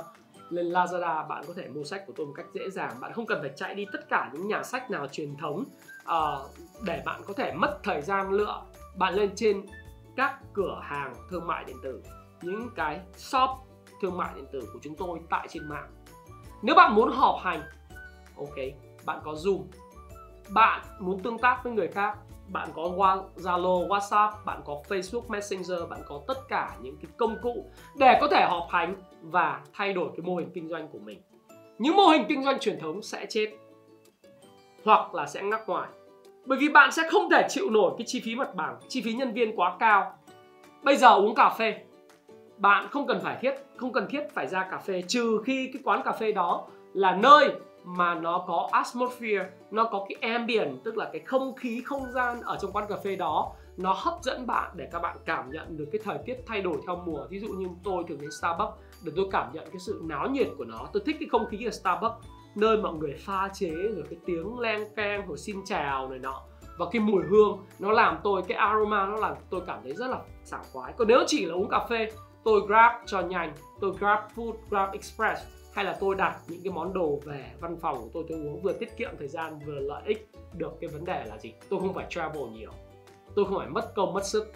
[0.53, 2.93] lên Lazada bạn có thể mua sách của tôi một cách dễ dàng.
[3.01, 5.65] Bạn không cần phải chạy đi tất cả những nhà sách nào truyền thống
[6.03, 6.51] uh,
[6.83, 8.63] để bạn có thể mất thời gian lựa.
[8.97, 9.67] Bạn lên trên
[10.17, 12.03] các cửa hàng thương mại điện tử
[12.43, 13.51] những cái shop
[14.03, 15.91] thương mại điện tử của chúng tôi tại trên mạng.
[16.63, 17.63] Nếu bạn muốn họp hành
[18.37, 18.57] ok
[19.05, 19.65] bạn có zoom.
[20.51, 22.19] Bạn muốn tương tác với người khác
[22.53, 22.83] bạn có
[23.37, 28.19] Zalo, WhatsApp, bạn có Facebook Messenger, bạn có tất cả những cái công cụ để
[28.21, 31.19] có thể họp hành và thay đổi cái mô hình kinh doanh của mình.
[31.79, 33.51] Những mô hình kinh doanh truyền thống sẽ chết
[34.85, 35.89] hoặc là sẽ ngắc ngoài.
[36.47, 39.13] Bởi vì bạn sẽ không thể chịu nổi cái chi phí mặt bằng, chi phí
[39.13, 40.19] nhân viên quá cao.
[40.83, 41.75] Bây giờ uống cà phê,
[42.57, 45.83] bạn không cần phải thiết, không cần thiết phải ra cà phê trừ khi cái
[45.85, 47.55] quán cà phê đó là nơi
[47.85, 52.41] mà nó có atmosphere nó có cái ambient tức là cái không khí không gian
[52.41, 55.77] ở trong quán cà phê đó nó hấp dẫn bạn để các bạn cảm nhận
[55.77, 57.27] được cái thời tiết thay đổi theo mùa.
[57.31, 60.49] Ví dụ như tôi thường đến Starbucks để tôi cảm nhận cái sự náo nhiệt
[60.59, 60.87] của nó.
[60.93, 64.59] Tôi thích cái không khí ở Starbucks, nơi mọi người pha chế rồi cái tiếng
[64.59, 66.43] len keng rồi xin chào này nọ.
[66.79, 70.07] Và cái mùi hương, nó làm tôi, cái aroma nó làm tôi cảm thấy rất
[70.07, 70.93] là sảng khoái.
[70.97, 72.13] Còn nếu chỉ là uống cà phê,
[72.45, 73.53] tôi grab cho nhanh.
[73.81, 75.43] Tôi grab food, grab express.
[75.75, 78.63] Hay là tôi đặt những cái món đồ về văn phòng của tôi tôi uống
[78.63, 81.53] vừa tiết kiệm thời gian vừa lợi ích được cái vấn đề là gì?
[81.69, 82.71] Tôi không phải travel nhiều
[83.35, 84.53] tôi không phải mất công mất sức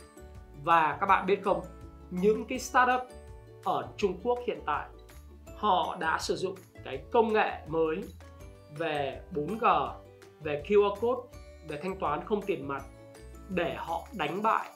[0.64, 1.60] và các bạn biết không
[2.10, 3.00] những cái startup
[3.64, 4.88] ở Trung Quốc hiện tại
[5.56, 8.02] họ đã sử dụng cái công nghệ mới
[8.78, 9.92] về 4G,
[10.42, 12.82] về QR code, về thanh toán không tiền mặt
[13.48, 14.68] để họ đánh bại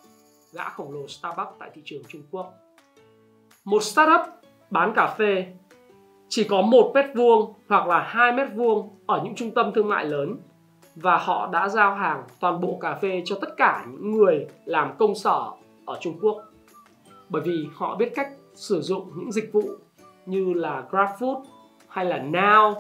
[0.53, 2.55] gã khổng lồ Starbucks tại thị trường Trung Quốc.
[3.65, 4.21] Một startup
[4.71, 5.47] bán cà phê
[6.29, 9.89] chỉ có một mét vuông hoặc là hai mét vuông ở những trung tâm thương
[9.89, 10.37] mại lớn
[11.03, 14.93] và họ đã giao hàng toàn bộ cà phê cho tất cả những người làm
[14.99, 15.51] công sở
[15.85, 16.37] ở Trung Quốc
[17.29, 19.63] bởi vì họ biết cách sử dụng những dịch vụ
[20.27, 21.43] như là GrabFood
[21.89, 22.75] hay là Now,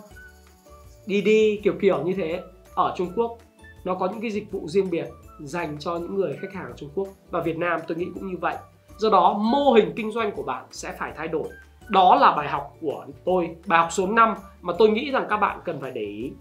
[1.04, 2.42] Didi kiểu kiểu như thế
[2.74, 3.38] ở Trung Quốc
[3.84, 5.06] nó có những cái dịch vụ riêng biệt
[5.40, 8.26] dành cho những người khách hàng ở Trung Quốc và Việt Nam tôi nghĩ cũng
[8.26, 8.56] như vậy.
[8.96, 11.48] Do đó mô hình kinh doanh của bạn sẽ phải thay đổi.
[11.88, 15.36] Đó là bài học của tôi, bài học số 5 mà tôi nghĩ rằng các
[15.36, 16.32] bạn cần phải để ý.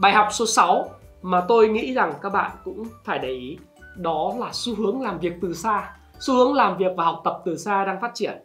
[0.00, 0.90] Bài học số 6
[1.22, 3.58] mà tôi nghĩ rằng các bạn cũng phải để ý,
[3.96, 7.42] đó là xu hướng làm việc từ xa, xu hướng làm việc và học tập
[7.44, 8.38] từ xa đang phát triển.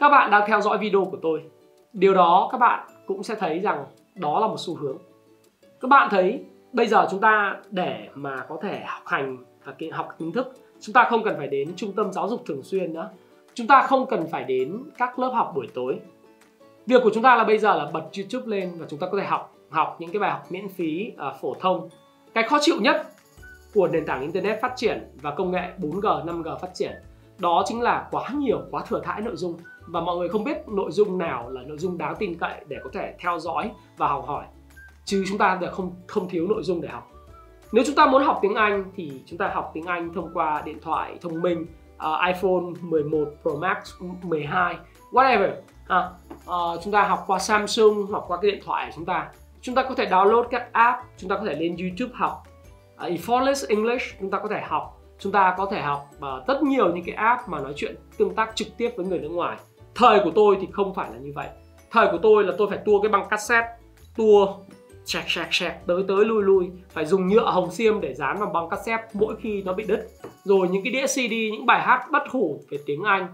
[0.00, 1.42] Các bạn đang theo dõi video của tôi.
[1.92, 4.96] Điều đó các bạn cũng sẽ thấy rằng đó là một xu hướng.
[5.80, 10.08] Các bạn thấy bây giờ chúng ta để mà có thể học hành và học
[10.18, 13.10] kiến thức, chúng ta không cần phải đến trung tâm giáo dục thường xuyên nữa.
[13.54, 15.98] Chúng ta không cần phải đến các lớp học buổi tối.
[16.86, 19.18] Việc của chúng ta là bây giờ là bật youtube lên và chúng ta có
[19.18, 21.88] thể học học những cái bài học miễn phí uh, phổ thông.
[22.34, 23.06] Cái khó chịu nhất
[23.74, 26.92] của nền tảng internet phát triển và công nghệ 4G, 5G phát triển
[27.38, 29.56] đó chính là quá nhiều, quá thừa thãi nội dung.
[29.86, 32.76] Và mọi người không biết nội dung nào là nội dung đáng tin cậy để
[32.84, 34.44] có thể theo dõi và học hỏi.
[35.04, 37.10] Chứ chúng ta không không thiếu nội dung để học.
[37.72, 40.62] Nếu chúng ta muốn học tiếng Anh thì chúng ta học tiếng Anh thông qua
[40.64, 44.76] điện thoại thông minh uh, iPhone 11 Pro Max 12
[45.12, 45.50] whatever.
[45.88, 49.28] À, uh, chúng ta học qua Samsung học qua cái điện thoại của chúng ta
[49.66, 52.42] chúng ta có thể download các app chúng ta có thể lên YouTube học.
[52.96, 55.02] À, uh, Effortless English chúng ta có thể học.
[55.18, 58.34] Chúng ta có thể học uh, rất nhiều những cái app mà nói chuyện tương
[58.34, 59.56] tác trực tiếp với người nước ngoài.
[59.94, 61.48] Thời của tôi thì không phải là như vậy.
[61.90, 63.68] Thời của tôi là tôi phải tua cái băng cassette
[64.16, 64.54] tua
[65.04, 66.70] chẹt chẹt chẹt tới tới lui lui.
[66.88, 70.08] Phải dùng nhựa hồng xiêm để dán vào băng cassette mỗi khi nó bị đứt.
[70.44, 73.26] Rồi những cái đĩa CD những bài hát bất hủ về tiếng Anh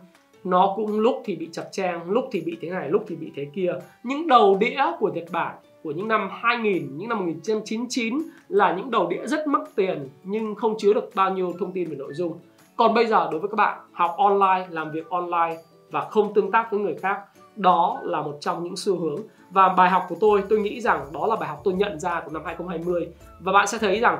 [0.44, 3.32] nó cũng lúc thì bị chập trang lúc thì bị thế này lúc thì bị
[3.36, 3.72] thế kia.
[4.02, 8.18] Những đầu đĩa của Nhật Bản của những năm 2000, những năm 1999
[8.48, 11.90] là những đầu đĩa rất mắc tiền nhưng không chứa được bao nhiêu thông tin
[11.90, 12.38] về nội dung.
[12.76, 15.56] Còn bây giờ đối với các bạn học online, làm việc online
[15.90, 17.18] và không tương tác với người khác,
[17.56, 19.16] đó là một trong những xu hướng
[19.50, 22.20] và bài học của tôi tôi nghĩ rằng đó là bài học tôi nhận ra
[22.20, 23.08] của năm 2020
[23.40, 24.18] và bạn sẽ thấy rằng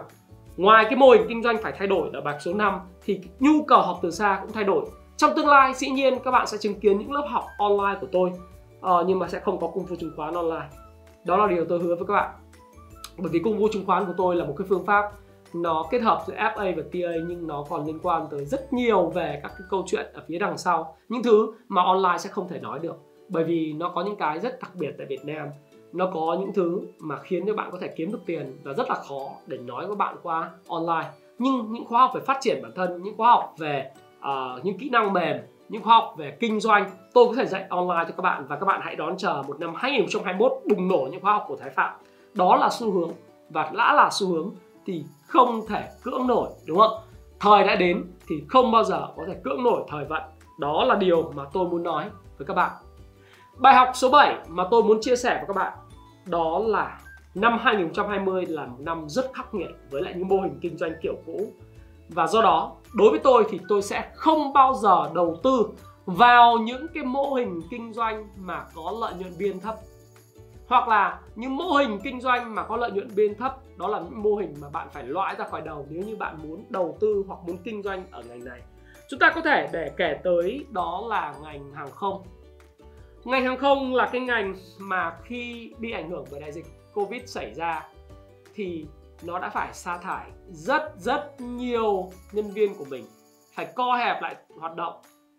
[0.57, 3.63] ngoài cái mô hình kinh doanh phải thay đổi ở bài số 5 thì nhu
[3.63, 4.87] cầu học từ xa cũng thay đổi.
[5.17, 8.07] Trong tương lai dĩ nhiên các bạn sẽ chứng kiến những lớp học online của
[8.13, 8.31] tôi
[8.81, 10.67] uh, nhưng mà sẽ không có cung phu chứng khoán online
[11.25, 12.31] đó là điều tôi hứa với các bạn.
[13.19, 15.13] Bởi vì cung vô chứng khoán của tôi là một cái phương pháp
[15.55, 19.11] nó kết hợp giữa FA và TA nhưng nó còn liên quan tới rất nhiều
[19.11, 20.97] về các cái câu chuyện ở phía đằng sau.
[21.09, 22.97] Những thứ mà online sẽ không thể nói được
[23.29, 25.49] bởi vì nó có những cái rất đặc biệt tại Việt Nam.
[25.93, 28.89] Nó có những thứ mà khiến cho bạn có thể kiếm được tiền và rất
[28.89, 31.11] là khó để nói với bạn qua online.
[31.39, 34.79] Nhưng những khóa học về phát triển bản thân những khóa học về uh, những
[34.79, 35.37] kỹ năng mềm
[35.73, 38.57] những khóa học về kinh doanh, tôi có thể dạy online cho các bạn và
[38.57, 41.71] các bạn hãy đón chờ một năm 2021 bùng nổ những khóa học của Thái
[41.71, 41.95] Phạm.
[42.35, 43.11] Đó là xu hướng
[43.51, 44.51] và đã là xu hướng
[44.87, 46.91] thì không thể cưỡng nổi, đúng không?
[47.41, 50.23] Thời đã đến thì không bao giờ có thể cưỡng nổi thời vận.
[50.59, 52.05] Đó là điều mà tôi muốn nói
[52.39, 52.71] với các bạn.
[53.59, 55.73] Bài học số 7 mà tôi muốn chia sẻ với các bạn,
[56.27, 57.01] đó là
[57.35, 60.93] năm 2020 là một năm rất khắc nghiệt với lại những mô hình kinh doanh
[61.03, 61.47] kiểu cũ.
[62.09, 65.69] Và do đó đối với tôi thì tôi sẽ không bao giờ đầu tư
[66.07, 69.77] vào những cái mô hình kinh doanh mà có lợi nhuận biên thấp.
[70.67, 74.01] Hoặc là những mô hình kinh doanh mà có lợi nhuận biên thấp, đó là
[74.01, 76.97] những mô hình mà bạn phải loại ra khỏi đầu nếu như bạn muốn đầu
[77.01, 78.61] tư hoặc muốn kinh doanh ở ngành này.
[79.09, 82.23] Chúng ta có thể để kể tới đó là ngành hàng không.
[83.25, 87.23] Ngành hàng không là cái ngành mà khi bị ảnh hưởng bởi đại dịch covid
[87.27, 87.89] xảy ra
[88.55, 88.87] thì
[89.25, 93.05] nó đã phải sa thải rất rất nhiều nhân viên của mình.
[93.55, 94.95] Phải co hẹp lại hoạt động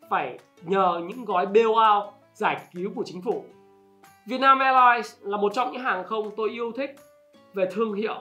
[0.09, 3.45] phải nhờ những gói bailout giải cứu của chính phủ.
[4.25, 6.95] Vietnam Airlines là một trong những hàng không tôi yêu thích
[7.53, 8.15] về thương hiệu.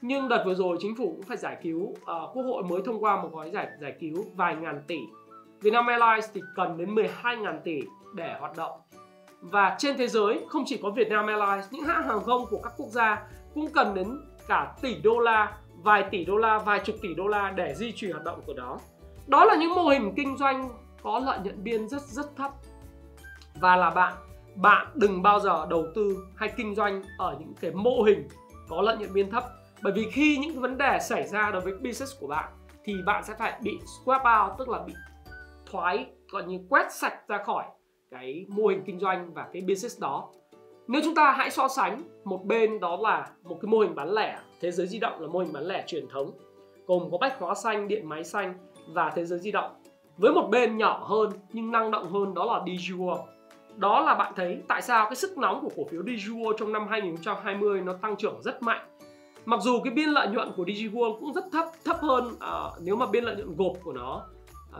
[0.00, 3.04] Nhưng đợt vừa rồi chính phủ cũng phải giải cứu à, quốc hội mới thông
[3.04, 4.98] qua một gói giải giải cứu vài ngàn tỷ.
[5.60, 7.80] Vietnam Airlines thì cần đến 12 ngàn tỷ
[8.14, 8.80] để hoạt động.
[9.40, 12.72] Và trên thế giới không chỉ có Vietnam Airlines những hãng hàng không của các
[12.76, 13.22] quốc gia
[13.54, 17.26] cũng cần đến cả tỷ đô la, vài tỷ đô la, vài chục tỷ đô
[17.26, 18.78] la để duy trì hoạt động của nó.
[19.26, 20.70] Đó là những mô hình kinh doanh
[21.02, 22.50] có lợi nhuận biên rất rất thấp.
[23.60, 24.14] Và là bạn
[24.54, 28.28] bạn đừng bao giờ đầu tư hay kinh doanh ở những cái mô hình
[28.68, 29.44] có lợi nhuận biên thấp.
[29.82, 32.52] Bởi vì khi những vấn đề xảy ra đối với business của bạn,
[32.84, 34.92] thì bạn sẽ phải bị swap out, tức là bị
[35.70, 37.64] thoái, gọi như quét sạch ra khỏi
[38.10, 40.30] cái mô hình kinh doanh và cái business đó
[40.88, 44.14] nếu chúng ta hãy so sánh một bên đó là một cái mô hình bán
[44.14, 46.30] lẻ thế giới di động là mô hình bán lẻ truyền thống
[46.86, 48.54] gồm có bách hóa xanh điện máy xanh
[48.88, 49.70] và thế giới di động
[50.16, 53.36] với một bên nhỏ hơn nhưng năng động hơn đó là Digiworld
[53.76, 56.86] đó là bạn thấy tại sao cái sức nóng của cổ phiếu Digiworld trong năm
[56.88, 58.88] 2020 nó tăng trưởng rất mạnh.
[59.44, 62.96] Mặc dù cái biên lợi nhuận của Digiworld cũng rất thấp thấp hơn uh, nếu
[62.96, 64.26] mà biên lợi nhuận gộp của nó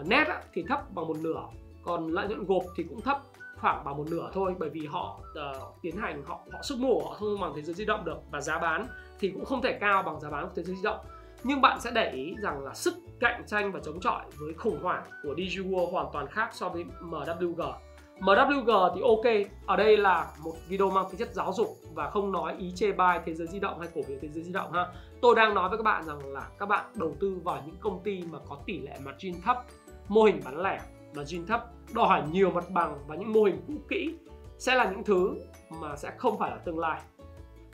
[0.00, 1.42] uh, net á, thì thấp bằng một nửa
[1.82, 3.22] còn lợi nhuận gộp thì cũng thấp
[3.60, 7.02] khoảng bằng một nửa thôi bởi vì họ uh, tiến hành họ họ sức mổ
[7.04, 8.86] họ không bằng thế giới di động được và giá bán
[9.18, 10.98] thì cũng không thể cao bằng giá bán của thế giới di động.
[11.44, 14.82] Nhưng bạn sẽ để ý rằng là sức cạnh tranh và chống chọi với khủng
[14.82, 17.72] hoảng của DigiWorld hoàn toàn khác so với MWG
[18.20, 22.32] MWG thì ok ở đây là một video mang tính chất giáo dục và không
[22.32, 24.72] nói ý chê bai thế giới di động hay cổ phiếu thế giới di động
[24.72, 24.86] ha.
[25.22, 28.02] Tôi đang nói với các bạn rằng là các bạn đầu tư vào những công
[28.02, 29.64] ty mà có tỷ lệ margin thấp
[30.08, 30.80] mô hình bán lẻ
[31.14, 34.14] margin thấp đòi hỏi nhiều mặt bằng và những mô hình cũ kỹ
[34.58, 35.36] sẽ là những thứ
[35.80, 37.00] mà sẽ không phải là tương lai.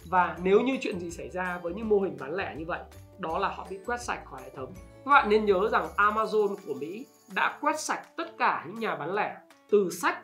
[0.05, 2.81] Và nếu như chuyện gì xảy ra với những mô hình bán lẻ như vậy,
[3.19, 4.73] đó là họ bị quét sạch khỏi hệ thống.
[5.05, 8.97] Các bạn nên nhớ rằng Amazon của Mỹ đã quét sạch tất cả những nhà
[8.97, 9.37] bán lẻ,
[9.71, 10.19] từ sách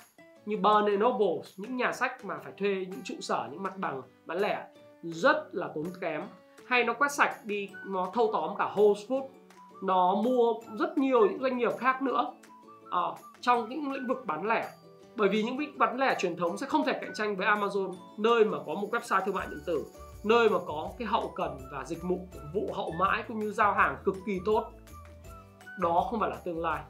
[0.46, 4.02] như Barnes Noble, những nhà sách mà phải thuê những trụ sở, những mặt bằng
[4.26, 4.66] bán lẻ
[5.02, 6.22] rất là tốn kém.
[6.66, 9.28] Hay nó quét sạch đi, nó thâu tóm cả Whole Foods,
[9.82, 12.34] nó mua rất nhiều những doanh nghiệp khác nữa
[12.88, 14.70] uh, trong những lĩnh vực bán lẻ.
[15.16, 17.46] Bởi vì những lĩnh vực bán lẻ truyền thống sẽ không thể cạnh tranh với
[17.46, 19.84] Amazon nơi mà có một website thương mại điện tử
[20.24, 22.18] nơi mà có cái hậu cần và dịch vụ
[22.54, 24.64] vụ hậu mãi cũng như giao hàng cực kỳ tốt.
[25.80, 26.82] Đó không phải là tương lai.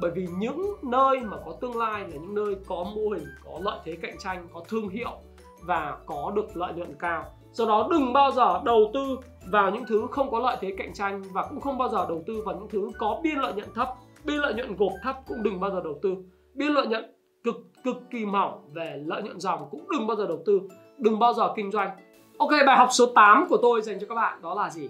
[0.00, 3.58] Bởi vì những nơi mà có tương lai là những nơi có mô hình có
[3.62, 5.10] lợi thế cạnh tranh có thương hiệu
[5.60, 7.24] và có được lợi nhuận cao.
[7.52, 10.94] Do đó đừng bao giờ đầu tư vào những thứ không có lợi thế cạnh
[10.94, 13.74] tranh và cũng không bao giờ đầu tư vào những thứ có biên lợi nhuận
[13.74, 13.94] thấp
[14.24, 16.16] biên lợi nhuận gộp thấp cũng đừng bao giờ đầu tư.
[16.54, 20.26] Biên lợi nhuận cực cực kỳ mỏng về lợi nhuận dòng cũng đừng bao giờ
[20.26, 20.60] đầu tư,
[20.98, 21.90] đừng bao giờ kinh doanh.
[22.38, 24.88] Ok, bài học số 8 của tôi dành cho các bạn đó là gì?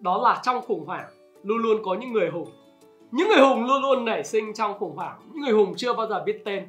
[0.00, 1.08] Đó là trong khủng hoảng
[1.42, 2.48] luôn luôn có những người hùng.
[3.10, 5.18] Những người hùng luôn luôn nảy sinh trong khủng hoảng.
[5.32, 6.66] Những người hùng chưa bao giờ biết tên.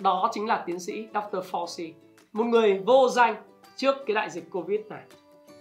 [0.00, 1.38] Đó chính là tiến sĩ Dr.
[1.50, 1.92] Fauci,
[2.32, 3.34] một người vô danh
[3.76, 5.02] trước cái đại dịch Covid này.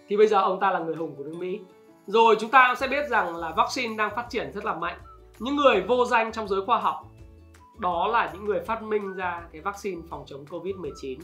[0.08, 1.60] Thì bây giờ ông ta là người hùng của nước Mỹ.
[2.08, 4.98] Rồi chúng ta sẽ biết rằng là vaccine đang phát triển rất là mạnh
[5.40, 7.08] những người vô danh trong giới khoa học
[7.80, 11.20] đó là những người phát minh ra cái vaccine phòng chống Covid-19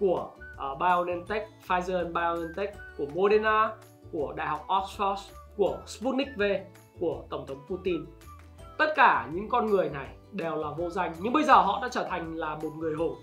[0.00, 0.30] của
[0.72, 3.70] uh, BioNTech, Pfizer BioNTech, của Moderna,
[4.12, 5.16] của Đại học Oxford,
[5.56, 6.42] của Sputnik V,
[7.00, 8.06] của Tổng thống Putin.
[8.78, 11.88] Tất cả những con người này đều là vô danh nhưng bây giờ họ đã
[11.88, 13.14] trở thành là một người hùng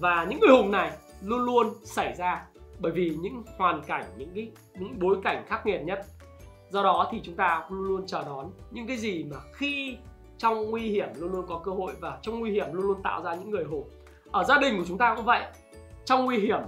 [0.00, 2.46] và những người hùng này luôn luôn xảy ra
[2.78, 6.06] bởi vì những hoàn cảnh những cái những bối cảnh khắc nghiệt nhất
[6.70, 9.96] do đó thì chúng ta luôn luôn chờ đón những cái gì mà khi
[10.38, 13.22] trong nguy hiểm luôn luôn có cơ hội và trong nguy hiểm luôn luôn tạo
[13.22, 13.88] ra những người hùng
[14.30, 15.42] ở gia đình của chúng ta cũng vậy.
[16.04, 16.60] Trong nguy hiểm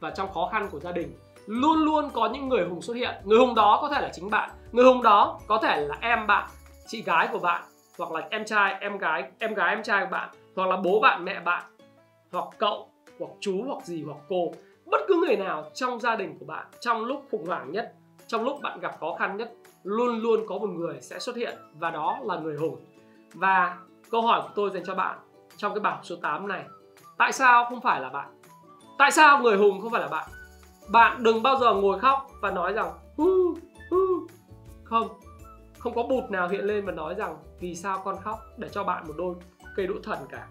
[0.00, 1.12] và trong khó khăn của gia đình,
[1.46, 3.14] luôn luôn có những người hùng xuất hiện.
[3.24, 4.50] Người hùng đó có thể là chính bạn.
[4.72, 6.48] Người hùng đó có thể là em bạn,
[6.86, 7.62] chị gái của bạn,
[7.98, 11.00] hoặc là em trai, em gái em gái, em trai của bạn, hoặc là bố
[11.00, 11.64] bạn, mẹ bạn,
[12.32, 14.52] hoặc cậu, hoặc chú, hoặc gì hoặc cô.
[14.86, 17.94] Bất cứ người nào trong gia đình của bạn, trong lúc khủng hoảng nhất
[18.28, 21.58] trong lúc bạn gặp khó khăn nhất luôn luôn có một người sẽ xuất hiện
[21.74, 22.76] và đó là người hùng
[23.34, 23.78] và
[24.10, 25.18] câu hỏi của tôi dành cho bạn
[25.56, 26.64] trong cái bảng số 8 này
[27.18, 28.28] tại sao không phải là bạn?
[28.98, 30.28] Tại sao người hùng không phải là bạn?
[30.88, 33.54] Bạn đừng bao giờ ngồi khóc và nói rằng hu,
[33.90, 34.26] hu.
[34.84, 35.08] không
[35.78, 38.84] không có bụt nào hiện lên và nói rằng vì sao con khóc để cho
[38.84, 39.34] bạn một đôi
[39.76, 40.46] cây đũa thần cả?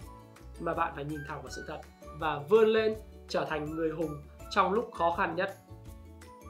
[0.59, 1.81] Mà bạn phải nhìn thẳng vào sự thật
[2.19, 2.95] và vươn lên
[3.29, 5.55] trở thành người hùng trong lúc khó khăn nhất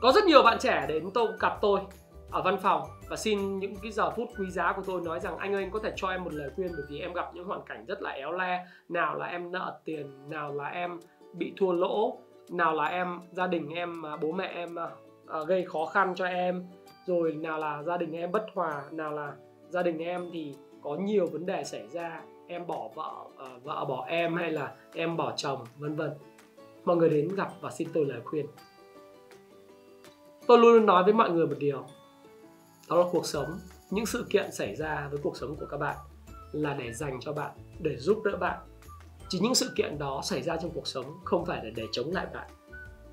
[0.02, 1.80] có rất nhiều bạn trẻ đến tôi gặp tôi
[2.32, 5.38] ở văn phòng và xin những cái giờ phút quý giá của tôi nói rằng
[5.38, 7.46] anh ơi anh có thể cho em một lời khuyên bởi vì em gặp những
[7.46, 8.66] hoàn cảnh rất là éo le.
[8.90, 11.00] Nào là em nợ tiền nào là em
[11.34, 12.18] bị thua lỗ
[12.50, 14.76] nào là em gia đình em à, bố mẹ em
[15.42, 16.66] uh, gây khó khăn cho em
[17.06, 19.34] rồi nào là gia đình em bất hòa nào là
[19.70, 23.86] gia đình em thì có nhiều vấn đề xảy ra em bỏ vợ uh, vợ
[23.86, 26.12] bỏ em hay là em bỏ chồng vân vân.
[26.86, 28.46] Mọi người đến gặp và xin tôi lời khuyên
[30.48, 31.84] tôi luôn nói với mọi người một điều.
[32.90, 33.60] Đó là cuộc sống.
[33.92, 35.96] Những sự kiện xảy ra với cuộc sống của các bạn
[36.52, 38.60] là để dành cho bạn, để giúp đỡ bạn.
[39.30, 42.12] Chỉ những sự kiện đó xảy ra trong cuộc sống, không phải là để chống
[42.12, 42.48] lại bạn.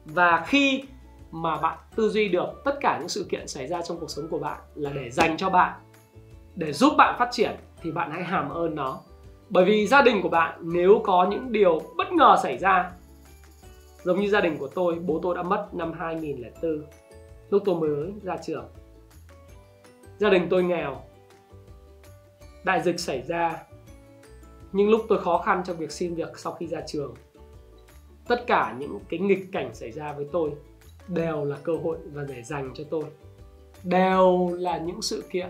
[0.04, 0.82] Và khi
[1.30, 4.28] mà bạn tư duy được tất cả những sự kiện xảy ra trong cuộc sống
[4.30, 5.80] của bạn là để dành cho bạn,
[6.54, 9.00] để giúp bạn phát triển, thì bạn hãy hàm ơn nó.
[9.48, 12.92] Bởi vì gia đình của bạn, nếu có những điều bất ngờ xảy ra,
[14.02, 16.82] giống như gia đình của tôi, bố tôi đã mất năm 2004
[17.50, 18.68] lúc tôi mới ra trường,
[20.18, 21.00] gia đình tôi nghèo.
[22.64, 23.62] Đại dịch xảy ra,
[24.72, 27.14] nhưng lúc tôi khó khăn trong việc xin việc sau khi ra trường,
[28.28, 30.50] tất cả những cái nghịch cảnh xảy ra với tôi
[31.08, 33.04] đều là cơ hội và để dành cho tôi.
[33.84, 35.48] Đều là những sự kiện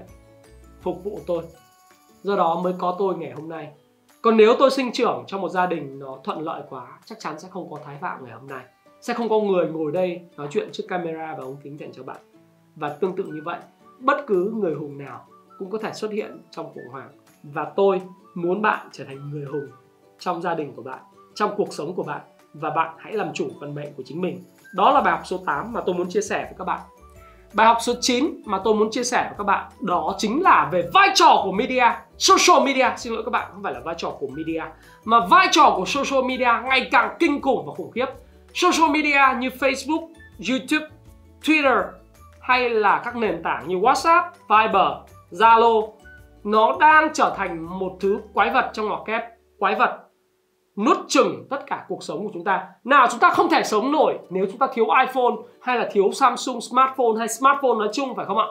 [0.83, 1.45] phục vụ tôi.
[2.23, 3.73] Do đó mới có tôi ngày hôm nay.
[4.23, 7.39] Còn nếu tôi sinh trưởng trong một gia đình nó thuận lợi quá, chắc chắn
[7.39, 8.65] sẽ không có thái phạm ngày hôm nay
[9.05, 12.03] sẽ không có người ngồi đây nói chuyện trước camera và ống kính dành cho
[12.03, 12.17] bạn.
[12.77, 13.59] Và tương tự như vậy
[13.99, 15.27] bất cứ người hùng nào
[15.59, 17.09] cũng có thể xuất hiện trong khủng hoảng.
[17.43, 18.01] Và tôi
[18.35, 19.67] muốn bạn trở thành người hùng
[20.19, 20.99] trong gia đình của bạn
[21.35, 22.21] trong cuộc sống của bạn.
[22.55, 24.45] Và bạn hãy làm chủ vận mệnh của chính mình.
[24.75, 26.81] Đó là bài học số 8 mà tôi muốn chia sẻ với các bạn.
[27.55, 30.69] Bài học số 9 mà tôi muốn chia sẻ với các bạn đó chính là
[30.73, 31.87] về vai trò của media,
[32.19, 32.87] social media.
[32.97, 34.63] Xin lỗi các bạn, không phải là vai trò của media
[35.05, 38.07] mà vai trò của social media ngày càng kinh khủng và khủng khiếp.
[38.55, 40.09] Social media như Facebook,
[40.49, 40.87] YouTube,
[41.43, 41.83] Twitter
[42.41, 44.93] hay là các nền tảng như WhatsApp, Viber,
[45.31, 45.89] Zalo
[46.45, 49.23] nó đang trở thành một thứ quái vật trong ngoặc kép,
[49.59, 49.99] quái vật
[50.77, 52.67] nuốt chừng tất cả cuộc sống của chúng ta.
[52.85, 56.13] Nào chúng ta không thể sống nổi nếu chúng ta thiếu iPhone hay là thiếu
[56.13, 58.47] Samsung smartphone hay smartphone nói chung phải không ạ?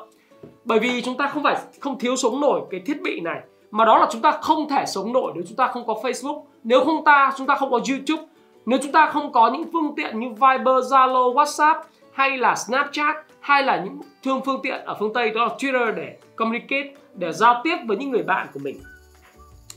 [0.65, 3.41] Bởi vì chúng ta không phải không thiếu sống nổi cái thiết bị này
[3.71, 6.43] mà đó là chúng ta không thể sống nổi nếu chúng ta không có Facebook,
[6.63, 8.27] nếu không ta chúng ta không có YouTube,
[8.65, 11.81] nếu chúng ta không có những phương tiện như Viber, Zalo, WhatsApp
[12.13, 15.95] hay là Snapchat hay là những thương phương tiện ở phương Tây đó là Twitter
[15.95, 18.77] để communicate, để giao tiếp với những người bạn của mình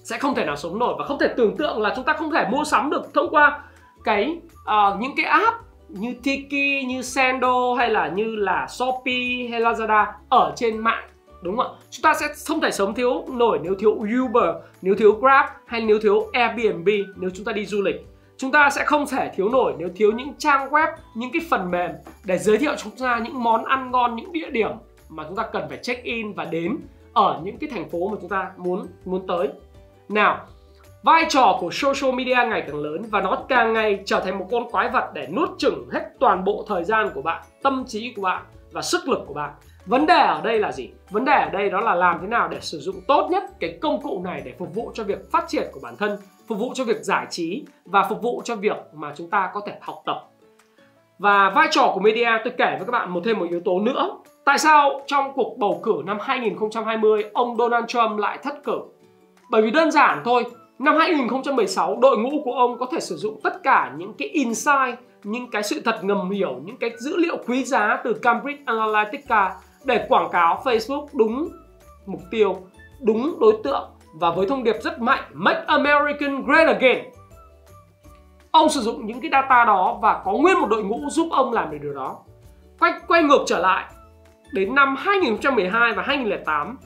[0.05, 2.31] sẽ không thể nào sống nổi và không thể tưởng tượng là chúng ta không
[2.31, 3.61] thể mua sắm được thông qua
[4.05, 5.57] cái uh, những cái app
[5.89, 11.05] như Tiki, như Sendo hay là như là Shopee hay Lazada ở trên mạng
[11.43, 11.79] đúng không ạ?
[11.91, 15.81] Chúng ta sẽ không thể sống thiếu nổi nếu thiếu Uber, nếu thiếu Grab hay
[15.81, 18.07] nếu thiếu Airbnb nếu chúng ta đi du lịch.
[18.39, 21.71] Chúng ta sẽ không thể thiếu nổi nếu thiếu những trang web, những cái phần
[21.71, 21.91] mềm
[22.25, 24.71] để giới thiệu chúng ta những món ăn ngon, những địa điểm
[25.09, 26.77] mà chúng ta cần phải check in và đến
[27.13, 29.49] ở những cái thành phố mà chúng ta muốn muốn tới
[30.09, 30.47] nào,
[31.03, 34.47] vai trò của social media ngày càng lớn và nó càng ngày trở thành một
[34.51, 38.13] con quái vật để nuốt chửng hết toàn bộ thời gian của bạn, tâm trí
[38.17, 39.51] của bạn và sức lực của bạn.
[39.87, 40.91] Vấn đề ở đây là gì?
[41.11, 43.79] Vấn đề ở đây đó là làm thế nào để sử dụng tốt nhất cái
[43.81, 46.19] công cụ này để phục vụ cho việc phát triển của bản thân,
[46.49, 49.61] phục vụ cho việc giải trí và phục vụ cho việc mà chúng ta có
[49.67, 50.29] thể học tập.
[51.19, 53.81] Và vai trò của media tôi kể với các bạn một thêm một yếu tố
[53.81, 54.11] nữa.
[54.45, 58.79] Tại sao trong cuộc bầu cử năm 2020 ông Donald Trump lại thất cử?
[59.51, 60.45] Bởi vì đơn giản thôi,
[60.79, 64.99] năm 2016 đội ngũ của ông có thể sử dụng tất cả những cái insight,
[65.25, 69.55] những cái sự thật ngầm hiểu, những cái dữ liệu quý giá từ Cambridge Analytica
[69.85, 71.49] để quảng cáo Facebook đúng
[72.07, 72.57] mục tiêu,
[73.01, 73.89] đúng đối tượng
[74.19, 77.05] và với thông điệp rất mạnh Make American Great Again.
[78.51, 81.53] Ông sử dụng những cái data đó và có nguyên một đội ngũ giúp ông
[81.53, 82.19] làm được điều đó.
[82.79, 83.85] Quay, quay ngược trở lại
[84.53, 86.77] đến năm 2012 và 2008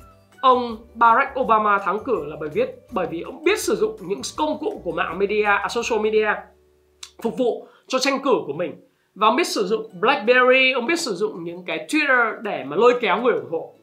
[0.40, 4.20] ông Barack Obama thắng cử là bởi viết bởi vì ông biết sử dụng những
[4.36, 6.28] công cụ của mạng media, à, social media
[7.22, 8.72] phục vụ cho tranh cử của mình
[9.14, 12.76] và ông biết sử dụng BlackBerry, ông biết sử dụng những cái Twitter để mà
[12.76, 13.74] lôi kéo người ủng hộ.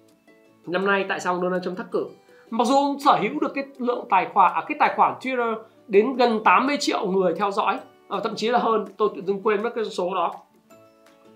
[0.68, 2.06] Năm nay tại sao ông Donald Trump thắc cử?
[2.50, 5.56] Mặc dù ông sở hữu được cái lượng tài khoản à, cái tài khoản Twitter
[5.88, 7.80] đến gần 80 triệu người theo dõi,
[8.10, 10.34] à, thậm chí là hơn, tôi tự dưng quên mất cái số đó.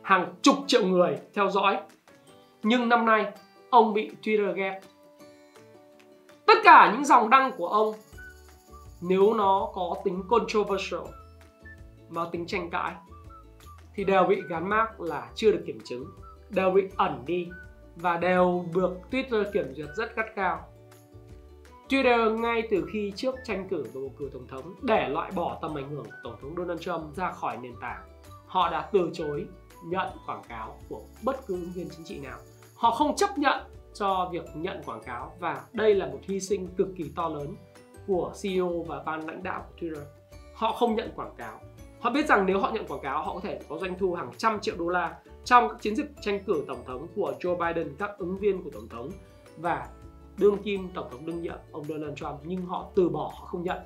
[0.01, 1.77] Hàng chục triệu người theo dõi.
[2.63, 3.25] Nhưng năm nay
[3.69, 4.81] ông bị Twitter ghét
[6.45, 7.93] tất cả những dòng đăng của ông
[9.01, 11.01] nếu nó có tính controversial
[12.09, 12.93] mà tính tranh cãi
[13.95, 16.05] thì đều bị gắn mác là chưa được kiểm chứng
[16.49, 17.49] đều bị ẩn đi
[17.95, 20.67] và đều được Twitter kiểm duyệt rất gắt cao
[21.91, 25.57] Twitter ngay từ khi trước tranh cử và bầu cử tổng thống để loại bỏ
[25.61, 28.01] tầm ảnh hưởng của Tổng thống Donald Trump ra khỏi nền tảng
[28.45, 29.45] họ đã từ chối
[29.85, 32.39] nhận quảng cáo của bất cứ ứng viên chính trị nào
[32.75, 33.63] họ không chấp nhận
[33.93, 37.55] cho việc nhận quảng cáo và đây là một hy sinh cực kỳ to lớn
[38.07, 40.03] của CEO và ban lãnh đạo của Twitter.
[40.55, 41.59] Họ không nhận quảng cáo.
[41.99, 44.31] Họ biết rằng nếu họ nhận quảng cáo họ có thể có doanh thu hàng
[44.37, 47.95] trăm triệu đô la trong các chiến dịch tranh cử tổng thống của Joe Biden,
[47.99, 49.09] các ứng viên của tổng thống
[49.57, 49.87] và
[50.41, 53.63] đương kim tổng thống đương nhiệm ông Donald Trump nhưng họ từ bỏ họ không
[53.63, 53.77] nhận.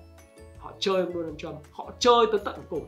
[0.57, 2.83] Họ chơi ông Donald Trump, họ chơi tới tận cùng.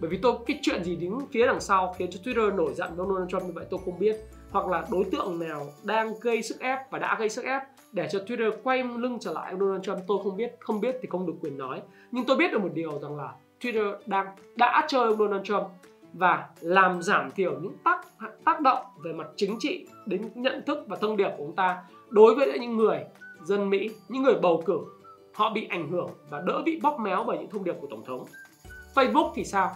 [0.00, 2.96] Bởi vì tôi cái chuyện gì đứng phía đằng sau khiến cho Twitter nổi giận
[2.96, 4.16] với Donald Trump như vậy tôi không biết
[4.50, 7.62] hoặc là đối tượng nào đang gây sức ép và đã gây sức ép
[7.92, 11.08] để cho Twitter quay lưng trở lại Donald Trump tôi không biết không biết thì
[11.10, 14.86] không được quyền nói nhưng tôi biết được một điều rằng là Twitter đang đã
[14.88, 15.66] chơi ông Donald Trump
[16.12, 18.06] và làm giảm thiểu những tác
[18.44, 21.82] tác động về mặt chính trị đến nhận thức và thông điệp của ông ta
[22.10, 23.04] đối với những người
[23.44, 24.78] dân Mỹ, những người bầu cử
[25.34, 28.04] họ bị ảnh hưởng và đỡ bị bóp méo bởi những thông điệp của tổng
[28.04, 28.24] thống.
[28.94, 29.70] Facebook thì sao?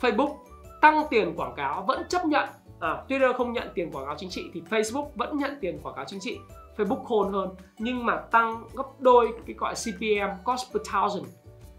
[0.00, 0.36] Facebook
[0.80, 2.48] tăng tiền quảng cáo vẫn chấp nhận.
[2.80, 5.94] À, Twitter không nhận tiền quảng cáo chính trị thì Facebook vẫn nhận tiền quảng
[5.94, 6.38] cáo chính trị.
[6.76, 11.26] Facebook khôn hơn nhưng mà tăng gấp đôi cái gọi CPM cost per thousand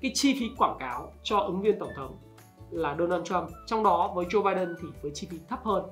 [0.01, 2.17] cái chi phí quảng cáo cho ứng viên tổng thống
[2.69, 3.49] là Donald Trump.
[3.65, 5.83] Trong đó với Joe Biden thì với chi phí thấp hơn.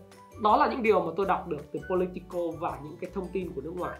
[0.43, 3.51] Đó là những điều mà tôi đọc được từ Politico và những cái thông tin
[3.55, 3.99] của nước ngoài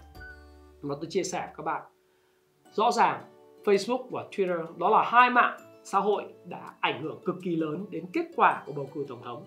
[0.81, 1.81] mà tôi chia sẻ với các bạn.
[2.71, 3.21] Rõ ràng
[3.65, 7.85] Facebook và Twitter đó là hai mạng xã hội đã ảnh hưởng cực kỳ lớn
[7.89, 9.45] đến kết quả của bầu cử tổng thống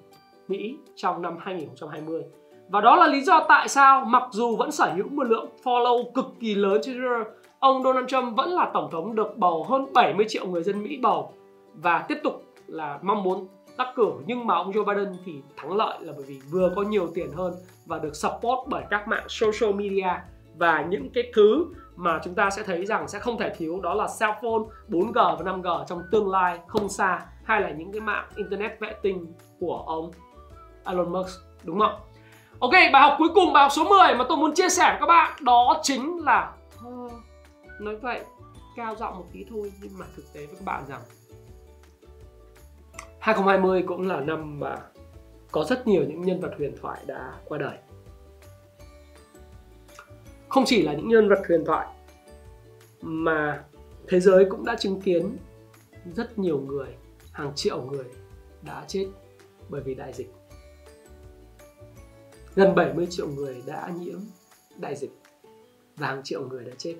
[0.49, 2.23] Mỹ trong năm 2020.
[2.69, 6.13] Và đó là lý do tại sao mặc dù vẫn sở hữu một lượng follow
[6.13, 7.25] cực kỳ lớn trên Twitter,
[7.59, 10.99] ông Donald Trump vẫn là tổng thống được bầu hơn 70 triệu người dân Mỹ
[11.03, 11.33] bầu
[11.75, 13.47] và tiếp tục là mong muốn
[13.79, 14.13] đắc cử.
[14.27, 17.31] Nhưng mà ông Joe Biden thì thắng lợi là bởi vì vừa có nhiều tiền
[17.33, 17.55] hơn
[17.87, 20.09] và được support bởi các mạng social media
[20.61, 23.95] và những cái thứ mà chúng ta sẽ thấy rằng sẽ không thể thiếu đó
[23.95, 28.01] là cell phone 4G và 5G trong tương lai không xa hay là những cái
[28.01, 30.11] mạng internet vệ tinh của ông
[30.85, 32.01] Elon Musk đúng không?
[32.59, 35.01] Ok, bài học cuối cùng, bài học số 10 mà tôi muốn chia sẻ với
[35.01, 36.53] các bạn đó chính là
[37.81, 38.21] nói vậy
[38.77, 41.01] cao giọng một tí thôi nhưng mà thực tế với các bạn rằng
[43.19, 44.77] 2020 cũng là năm mà
[45.51, 47.77] có rất nhiều những nhân vật huyền thoại đã qua đời.
[50.51, 51.87] Không chỉ là những nhân vật huyền thoại
[53.01, 53.65] mà
[54.09, 55.37] thế giới cũng đã chứng kiến
[56.17, 56.89] rất nhiều người,
[57.33, 58.05] hàng triệu người
[58.63, 59.09] đã chết
[59.69, 60.33] bởi vì đại dịch.
[62.55, 64.19] Gần 70 triệu người đã nhiễm
[64.77, 65.11] đại dịch
[65.97, 66.97] và hàng triệu người đã chết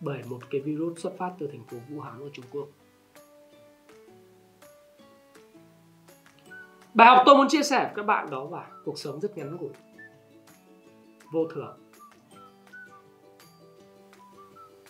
[0.00, 2.68] bởi một cái virus xuất phát từ thành phố Vũ Hán ở Trung Quốc.
[6.94, 9.56] Bài học tôi muốn chia sẻ với các bạn đó là cuộc sống rất ngắn
[9.56, 9.70] ngủi,
[11.32, 11.78] vô thường.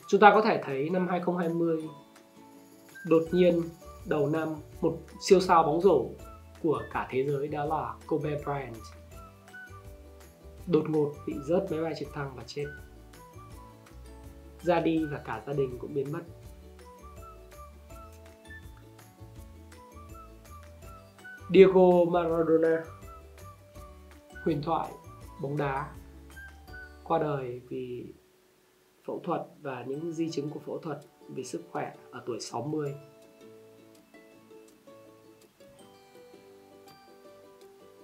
[0.08, 1.88] Chúng ta có thể thấy năm 2020
[3.06, 3.62] đột nhiên
[4.06, 6.06] đầu năm một siêu sao bóng rổ
[6.62, 8.76] của cả thế giới đó là Kobe Bryant
[10.66, 12.66] đột ngột bị rớt máy bay trực thăng và chết.
[14.62, 16.22] Ra đi và cả gia đình cũng biến mất.
[21.54, 22.84] Diego Maradona
[24.44, 24.88] huyền thoại
[25.42, 25.92] bóng đá
[27.04, 28.04] qua đời vì
[29.04, 30.98] phẫu thuật và những di chứng của phẫu thuật
[31.28, 32.94] vì sức khỏe ở tuổi 60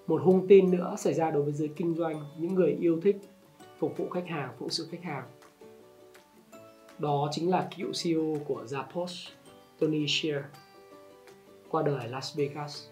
[0.09, 3.17] một hung tin nữa xảy ra đối với giới kinh doanh, những người yêu thích
[3.79, 5.25] phục vụ khách hàng phụ sự khách hàng.
[6.99, 9.31] Đó chính là cựu CEO của Zappos,
[9.79, 10.43] Tony Shea
[11.69, 12.87] qua đời ở Las Vegas.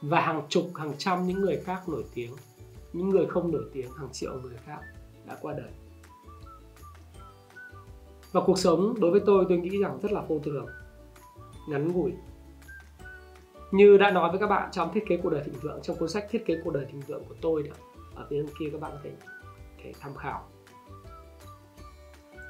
[0.00, 2.32] Và hàng chục, hàng trăm những người khác nổi tiếng
[2.96, 4.80] những người không nổi tiếng hàng triệu người khác
[5.26, 5.70] đã qua đời.
[8.32, 10.66] Và cuộc sống đối với tôi tôi nghĩ rằng rất là vô thường
[11.68, 12.12] ngắn ngủi.
[13.70, 16.08] Như đã nói với các bạn trong thiết kế cuộc đời thịnh vượng trong cuốn
[16.08, 17.74] sách thiết kế cuộc đời thịnh vượng của tôi đó
[18.14, 19.10] ở bên kia các bạn có thể,
[19.82, 20.48] thể tham khảo.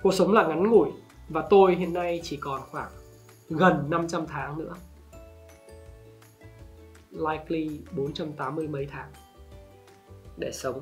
[0.03, 0.90] Cuộc sống là ngắn ngủi
[1.28, 2.90] và tôi hiện nay chỉ còn khoảng
[3.49, 4.74] gần 500 tháng nữa.
[7.11, 9.12] Likely 480 mấy tháng
[10.37, 10.80] để sống.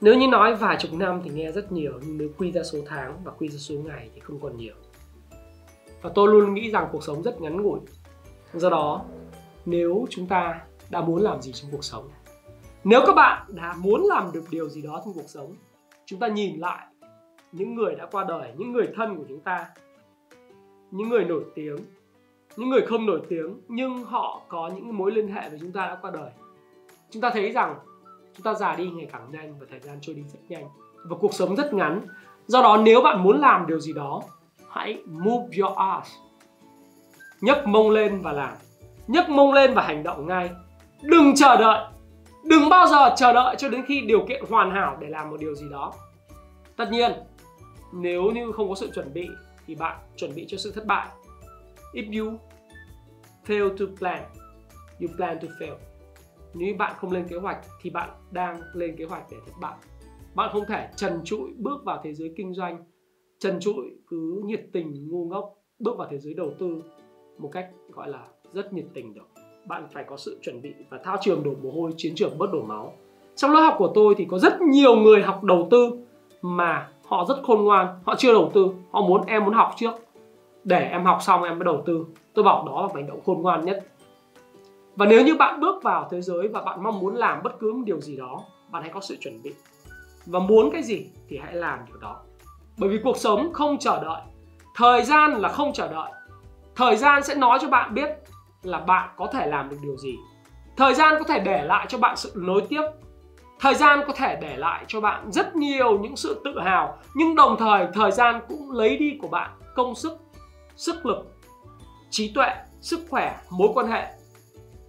[0.00, 2.78] Nếu như nói vài chục năm thì nghe rất nhiều, nhưng nếu quy ra số
[2.86, 4.74] tháng và quy ra số ngày thì không còn nhiều.
[6.02, 7.80] Và tôi luôn nghĩ rằng cuộc sống rất ngắn ngủi.
[8.54, 9.04] Do đó,
[9.66, 10.60] nếu chúng ta
[10.90, 12.10] đã muốn làm gì trong cuộc sống,
[12.84, 15.54] nếu các bạn đã muốn làm được điều gì đó trong cuộc sống,
[16.06, 16.86] chúng ta nhìn lại
[17.52, 19.66] những người đã qua đời, những người thân của chúng ta,
[20.90, 21.76] những người nổi tiếng,
[22.56, 25.86] những người không nổi tiếng, nhưng họ có những mối liên hệ với chúng ta
[25.86, 26.30] đã qua đời.
[27.10, 27.74] Chúng ta thấy rằng
[28.36, 30.68] chúng ta già đi, ngày càng nhanh và thời gian trôi đi rất nhanh.
[31.04, 32.00] Và cuộc sống rất ngắn.
[32.46, 34.22] Do đó, nếu bạn muốn làm điều gì đó,
[34.68, 36.10] hãy move your ass.
[37.40, 38.54] Nhấc mông lên và làm.
[39.06, 40.50] Nhấc mông lên và hành động ngay.
[41.02, 41.84] Đừng chờ đợi.
[42.44, 45.36] Đừng bao giờ chờ đợi cho đến khi điều kiện hoàn hảo để làm một
[45.40, 45.92] điều gì đó.
[46.76, 47.12] Tất nhiên,
[47.92, 49.28] nếu như không có sự chuẩn bị,
[49.66, 51.08] thì bạn chuẩn bị cho sự thất bại.
[51.92, 52.38] If you
[53.46, 54.22] fail to plan,
[55.00, 55.74] you plan to fail
[56.54, 59.74] nếu bạn không lên kế hoạch thì bạn đang lên kế hoạch để thất bại.
[60.34, 62.84] Bạn không thể trần trụi bước vào thế giới kinh doanh,
[63.40, 66.82] trần trụi cứ nhiệt tình ngu ngốc bước vào thế giới đầu tư
[67.38, 69.28] một cách, gọi là, rất nhiệt tình được.
[69.66, 72.52] Bạn phải có sự chuẩn bị và thao trường đổ mồ hôi, chiến trường bớt
[72.52, 72.92] đổ máu.
[73.36, 75.90] Trong lớp học của tôi thì có rất nhiều người học đầu tư
[76.42, 79.92] mà họ rất khôn ngoan, họ chưa đầu tư, họ muốn, em muốn học trước.
[80.64, 82.06] Để em học xong em mới đầu tư.
[82.34, 83.84] Tôi bảo đó là hành động khôn ngoan nhất
[84.96, 87.72] và nếu như bạn bước vào thế giới và bạn mong muốn làm bất cứ
[87.72, 89.54] một điều gì đó, bạn hãy có sự chuẩn bị.
[90.26, 92.16] Và muốn cái gì thì hãy làm điều đó.
[92.76, 94.20] Bởi vì cuộc sống không chờ đợi.
[94.74, 96.12] Thời gian là không chờ đợi.
[96.76, 98.10] Thời gian sẽ nói cho bạn biết
[98.62, 100.16] là bạn có thể làm được điều gì.
[100.76, 102.82] Thời gian có thể để lại cho bạn sự nối tiếp
[103.64, 106.98] thời gian có thể để lại cho bạn rất nhiều những sự tự hào.
[107.14, 110.18] Nhưng đồng thời thời gian cũng lấy đi của bạn công sức
[110.76, 111.18] sức lực,
[112.10, 112.48] trí tuệ,
[112.80, 114.13] sức khỏe, mối quan hệ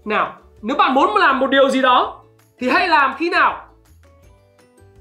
[0.08, 2.22] nào, nếu bạn muốn làm một điều gì đó,
[2.60, 3.68] thì hãy làm khi nào?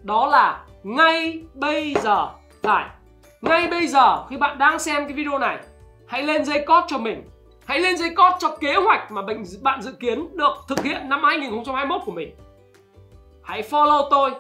[0.02, 2.28] Đó là ngay bây giờ.
[2.62, 2.86] Phải
[3.42, 5.58] ngay bây giờ khi bạn đang xem cái video này,
[6.06, 7.30] hãy lên dây cót cho mình.
[7.66, 9.22] Hãy lên dây cót cho kế hoạch mà
[9.62, 12.36] bạn dự kiến được thực hiện năm 2021 của mình.
[13.42, 14.30] Hãy follow tôi.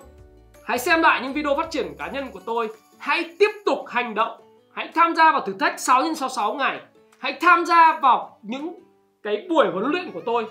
[0.64, 2.68] Hãy xem lại những video phát triển cá nhân của tôi.
[2.98, 4.40] Hãy tiếp tục hành động.
[4.74, 6.80] Hãy tham gia vào thử thách 6 x 66 ngày.
[7.18, 8.83] Hãy tham gia vào những
[9.24, 10.46] cái buổi huấn luyện của tôi.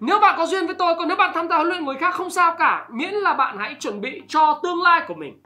[0.00, 2.14] Nếu bạn có duyên với tôi, còn nếu bạn tham gia huấn luyện người khác
[2.14, 5.42] không sao cả, miễn là bạn hãy chuẩn bị cho tương lai của mình.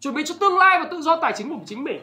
[0.00, 2.00] Chuẩn bị cho tương lai và tự do tài chính của chính mình.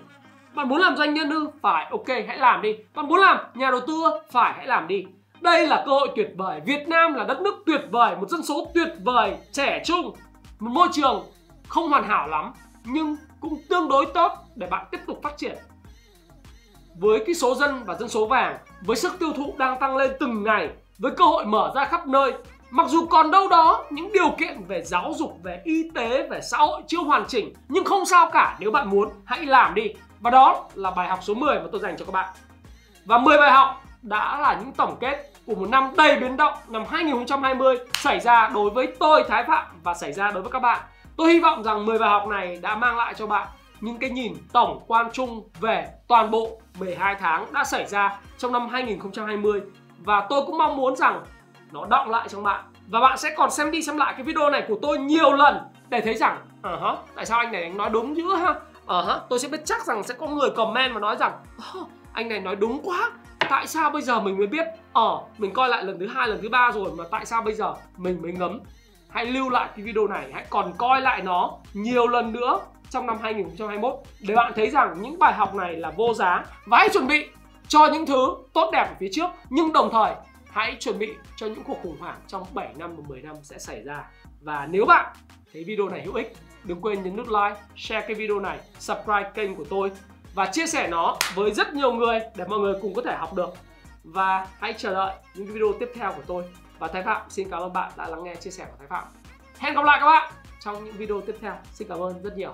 [0.56, 1.50] Bạn muốn làm doanh nhân ư?
[1.62, 2.76] Phải, ok, hãy làm đi.
[2.96, 5.06] Bạn muốn làm nhà đầu tư phải, hãy làm đi.
[5.42, 6.62] Đây là cơ hội tuyệt vời.
[6.66, 10.14] Việt Nam là đất nước tuyệt vời, một dân số tuyệt vời, trẻ trung,
[10.60, 11.24] một môi trường
[11.68, 12.54] không hoàn hảo lắm,
[12.84, 15.56] nhưng cũng tương đối tốt để bạn tiếp tục phát triển.
[17.00, 20.12] Với cái số dân và dân số vàng với sức tiêu thụ đang tăng lên
[20.20, 20.70] từng ngày,
[21.00, 22.34] với cơ hội mở ra khắp nơi,
[22.70, 26.42] mặc dù còn đâu đó những điều kiện về giáo dục, về y tế, về
[26.42, 29.94] xã hội chưa hoàn chỉnh, nhưng không sao cả nếu bạn muốn, hãy làm đi
[30.20, 32.30] và đó là bài học số 10 mà tôi dành cho các bạn
[33.08, 36.54] và 10 bài học đã là những tổng kết của một năm đầy biến động
[36.68, 40.60] năm 2020 xảy ra đối với tôi, Thái Phạm, và xảy ra đối với các
[40.60, 40.82] bạn.
[41.18, 43.48] Tôi hy vọng rằng 10 bài học này đã mang lại cho bạn
[43.82, 48.52] những cái nhìn tổng quan chung về toàn bộ 12 tháng đã xảy ra trong
[48.52, 49.62] năm 2020
[50.00, 51.24] và tôi cũng mong muốn rằng
[51.72, 54.50] nó động lại trong bạn và bạn sẽ còn xem đi xem lại cái video
[54.50, 55.58] này của tôi nhiều lần
[55.90, 58.56] để thấy rằng ờ uh -huh, tại sao anh này anh nói đúng dữ ha?
[58.86, 61.32] Ờ uh -huh, tôi sẽ biết chắc rằng sẽ có người comment và nói rằng
[61.78, 63.12] oh, anh này nói đúng quá
[63.50, 64.68] tại sao bây giờ mình mới biết?
[64.94, 67.42] Ờ uh, mình coi lại lần thứ hai lần thứ ba rồi mà tại sao
[67.42, 68.60] bây giờ mình mới ngấm?
[69.10, 72.60] Hãy lưu lại cái video này hãy còn coi lại nó nhiều lần nữa
[72.90, 76.78] trong năm 2021 để bạn thấy rằng những bài học này là vô giá và
[76.78, 77.28] hãy chuẩn bị
[77.68, 79.30] cho những thứ tốt đẹp ở phía trước.
[79.50, 80.16] Nhưng đồng thời,
[80.50, 83.60] hãy chuẩn bị cho những cuộc khủng hoảng trong 7 năm và 10 năm sẽ
[83.60, 84.04] xảy ra.
[84.42, 85.16] Và nếu bạn
[85.54, 86.34] thấy video này hữu ích,
[86.64, 89.92] đừng quên nhấn nút like, share cái video này, subscribe kênh của tôi
[90.34, 93.34] và chia sẻ nó với rất nhiều người để mọi người cùng có thể học
[93.34, 93.50] được.
[94.04, 96.44] Và hãy chờ đợi những video tiếp theo của tôi.
[96.80, 99.04] Và Thái Phạm, xin cảm ơn bạn đã lắng nghe chia sẻ của Thái Phạm.
[99.58, 101.54] Hẹn gặp lại các bạn trong những video tiếp theo.
[101.72, 102.54] Xin cảm ơn rất nhiều.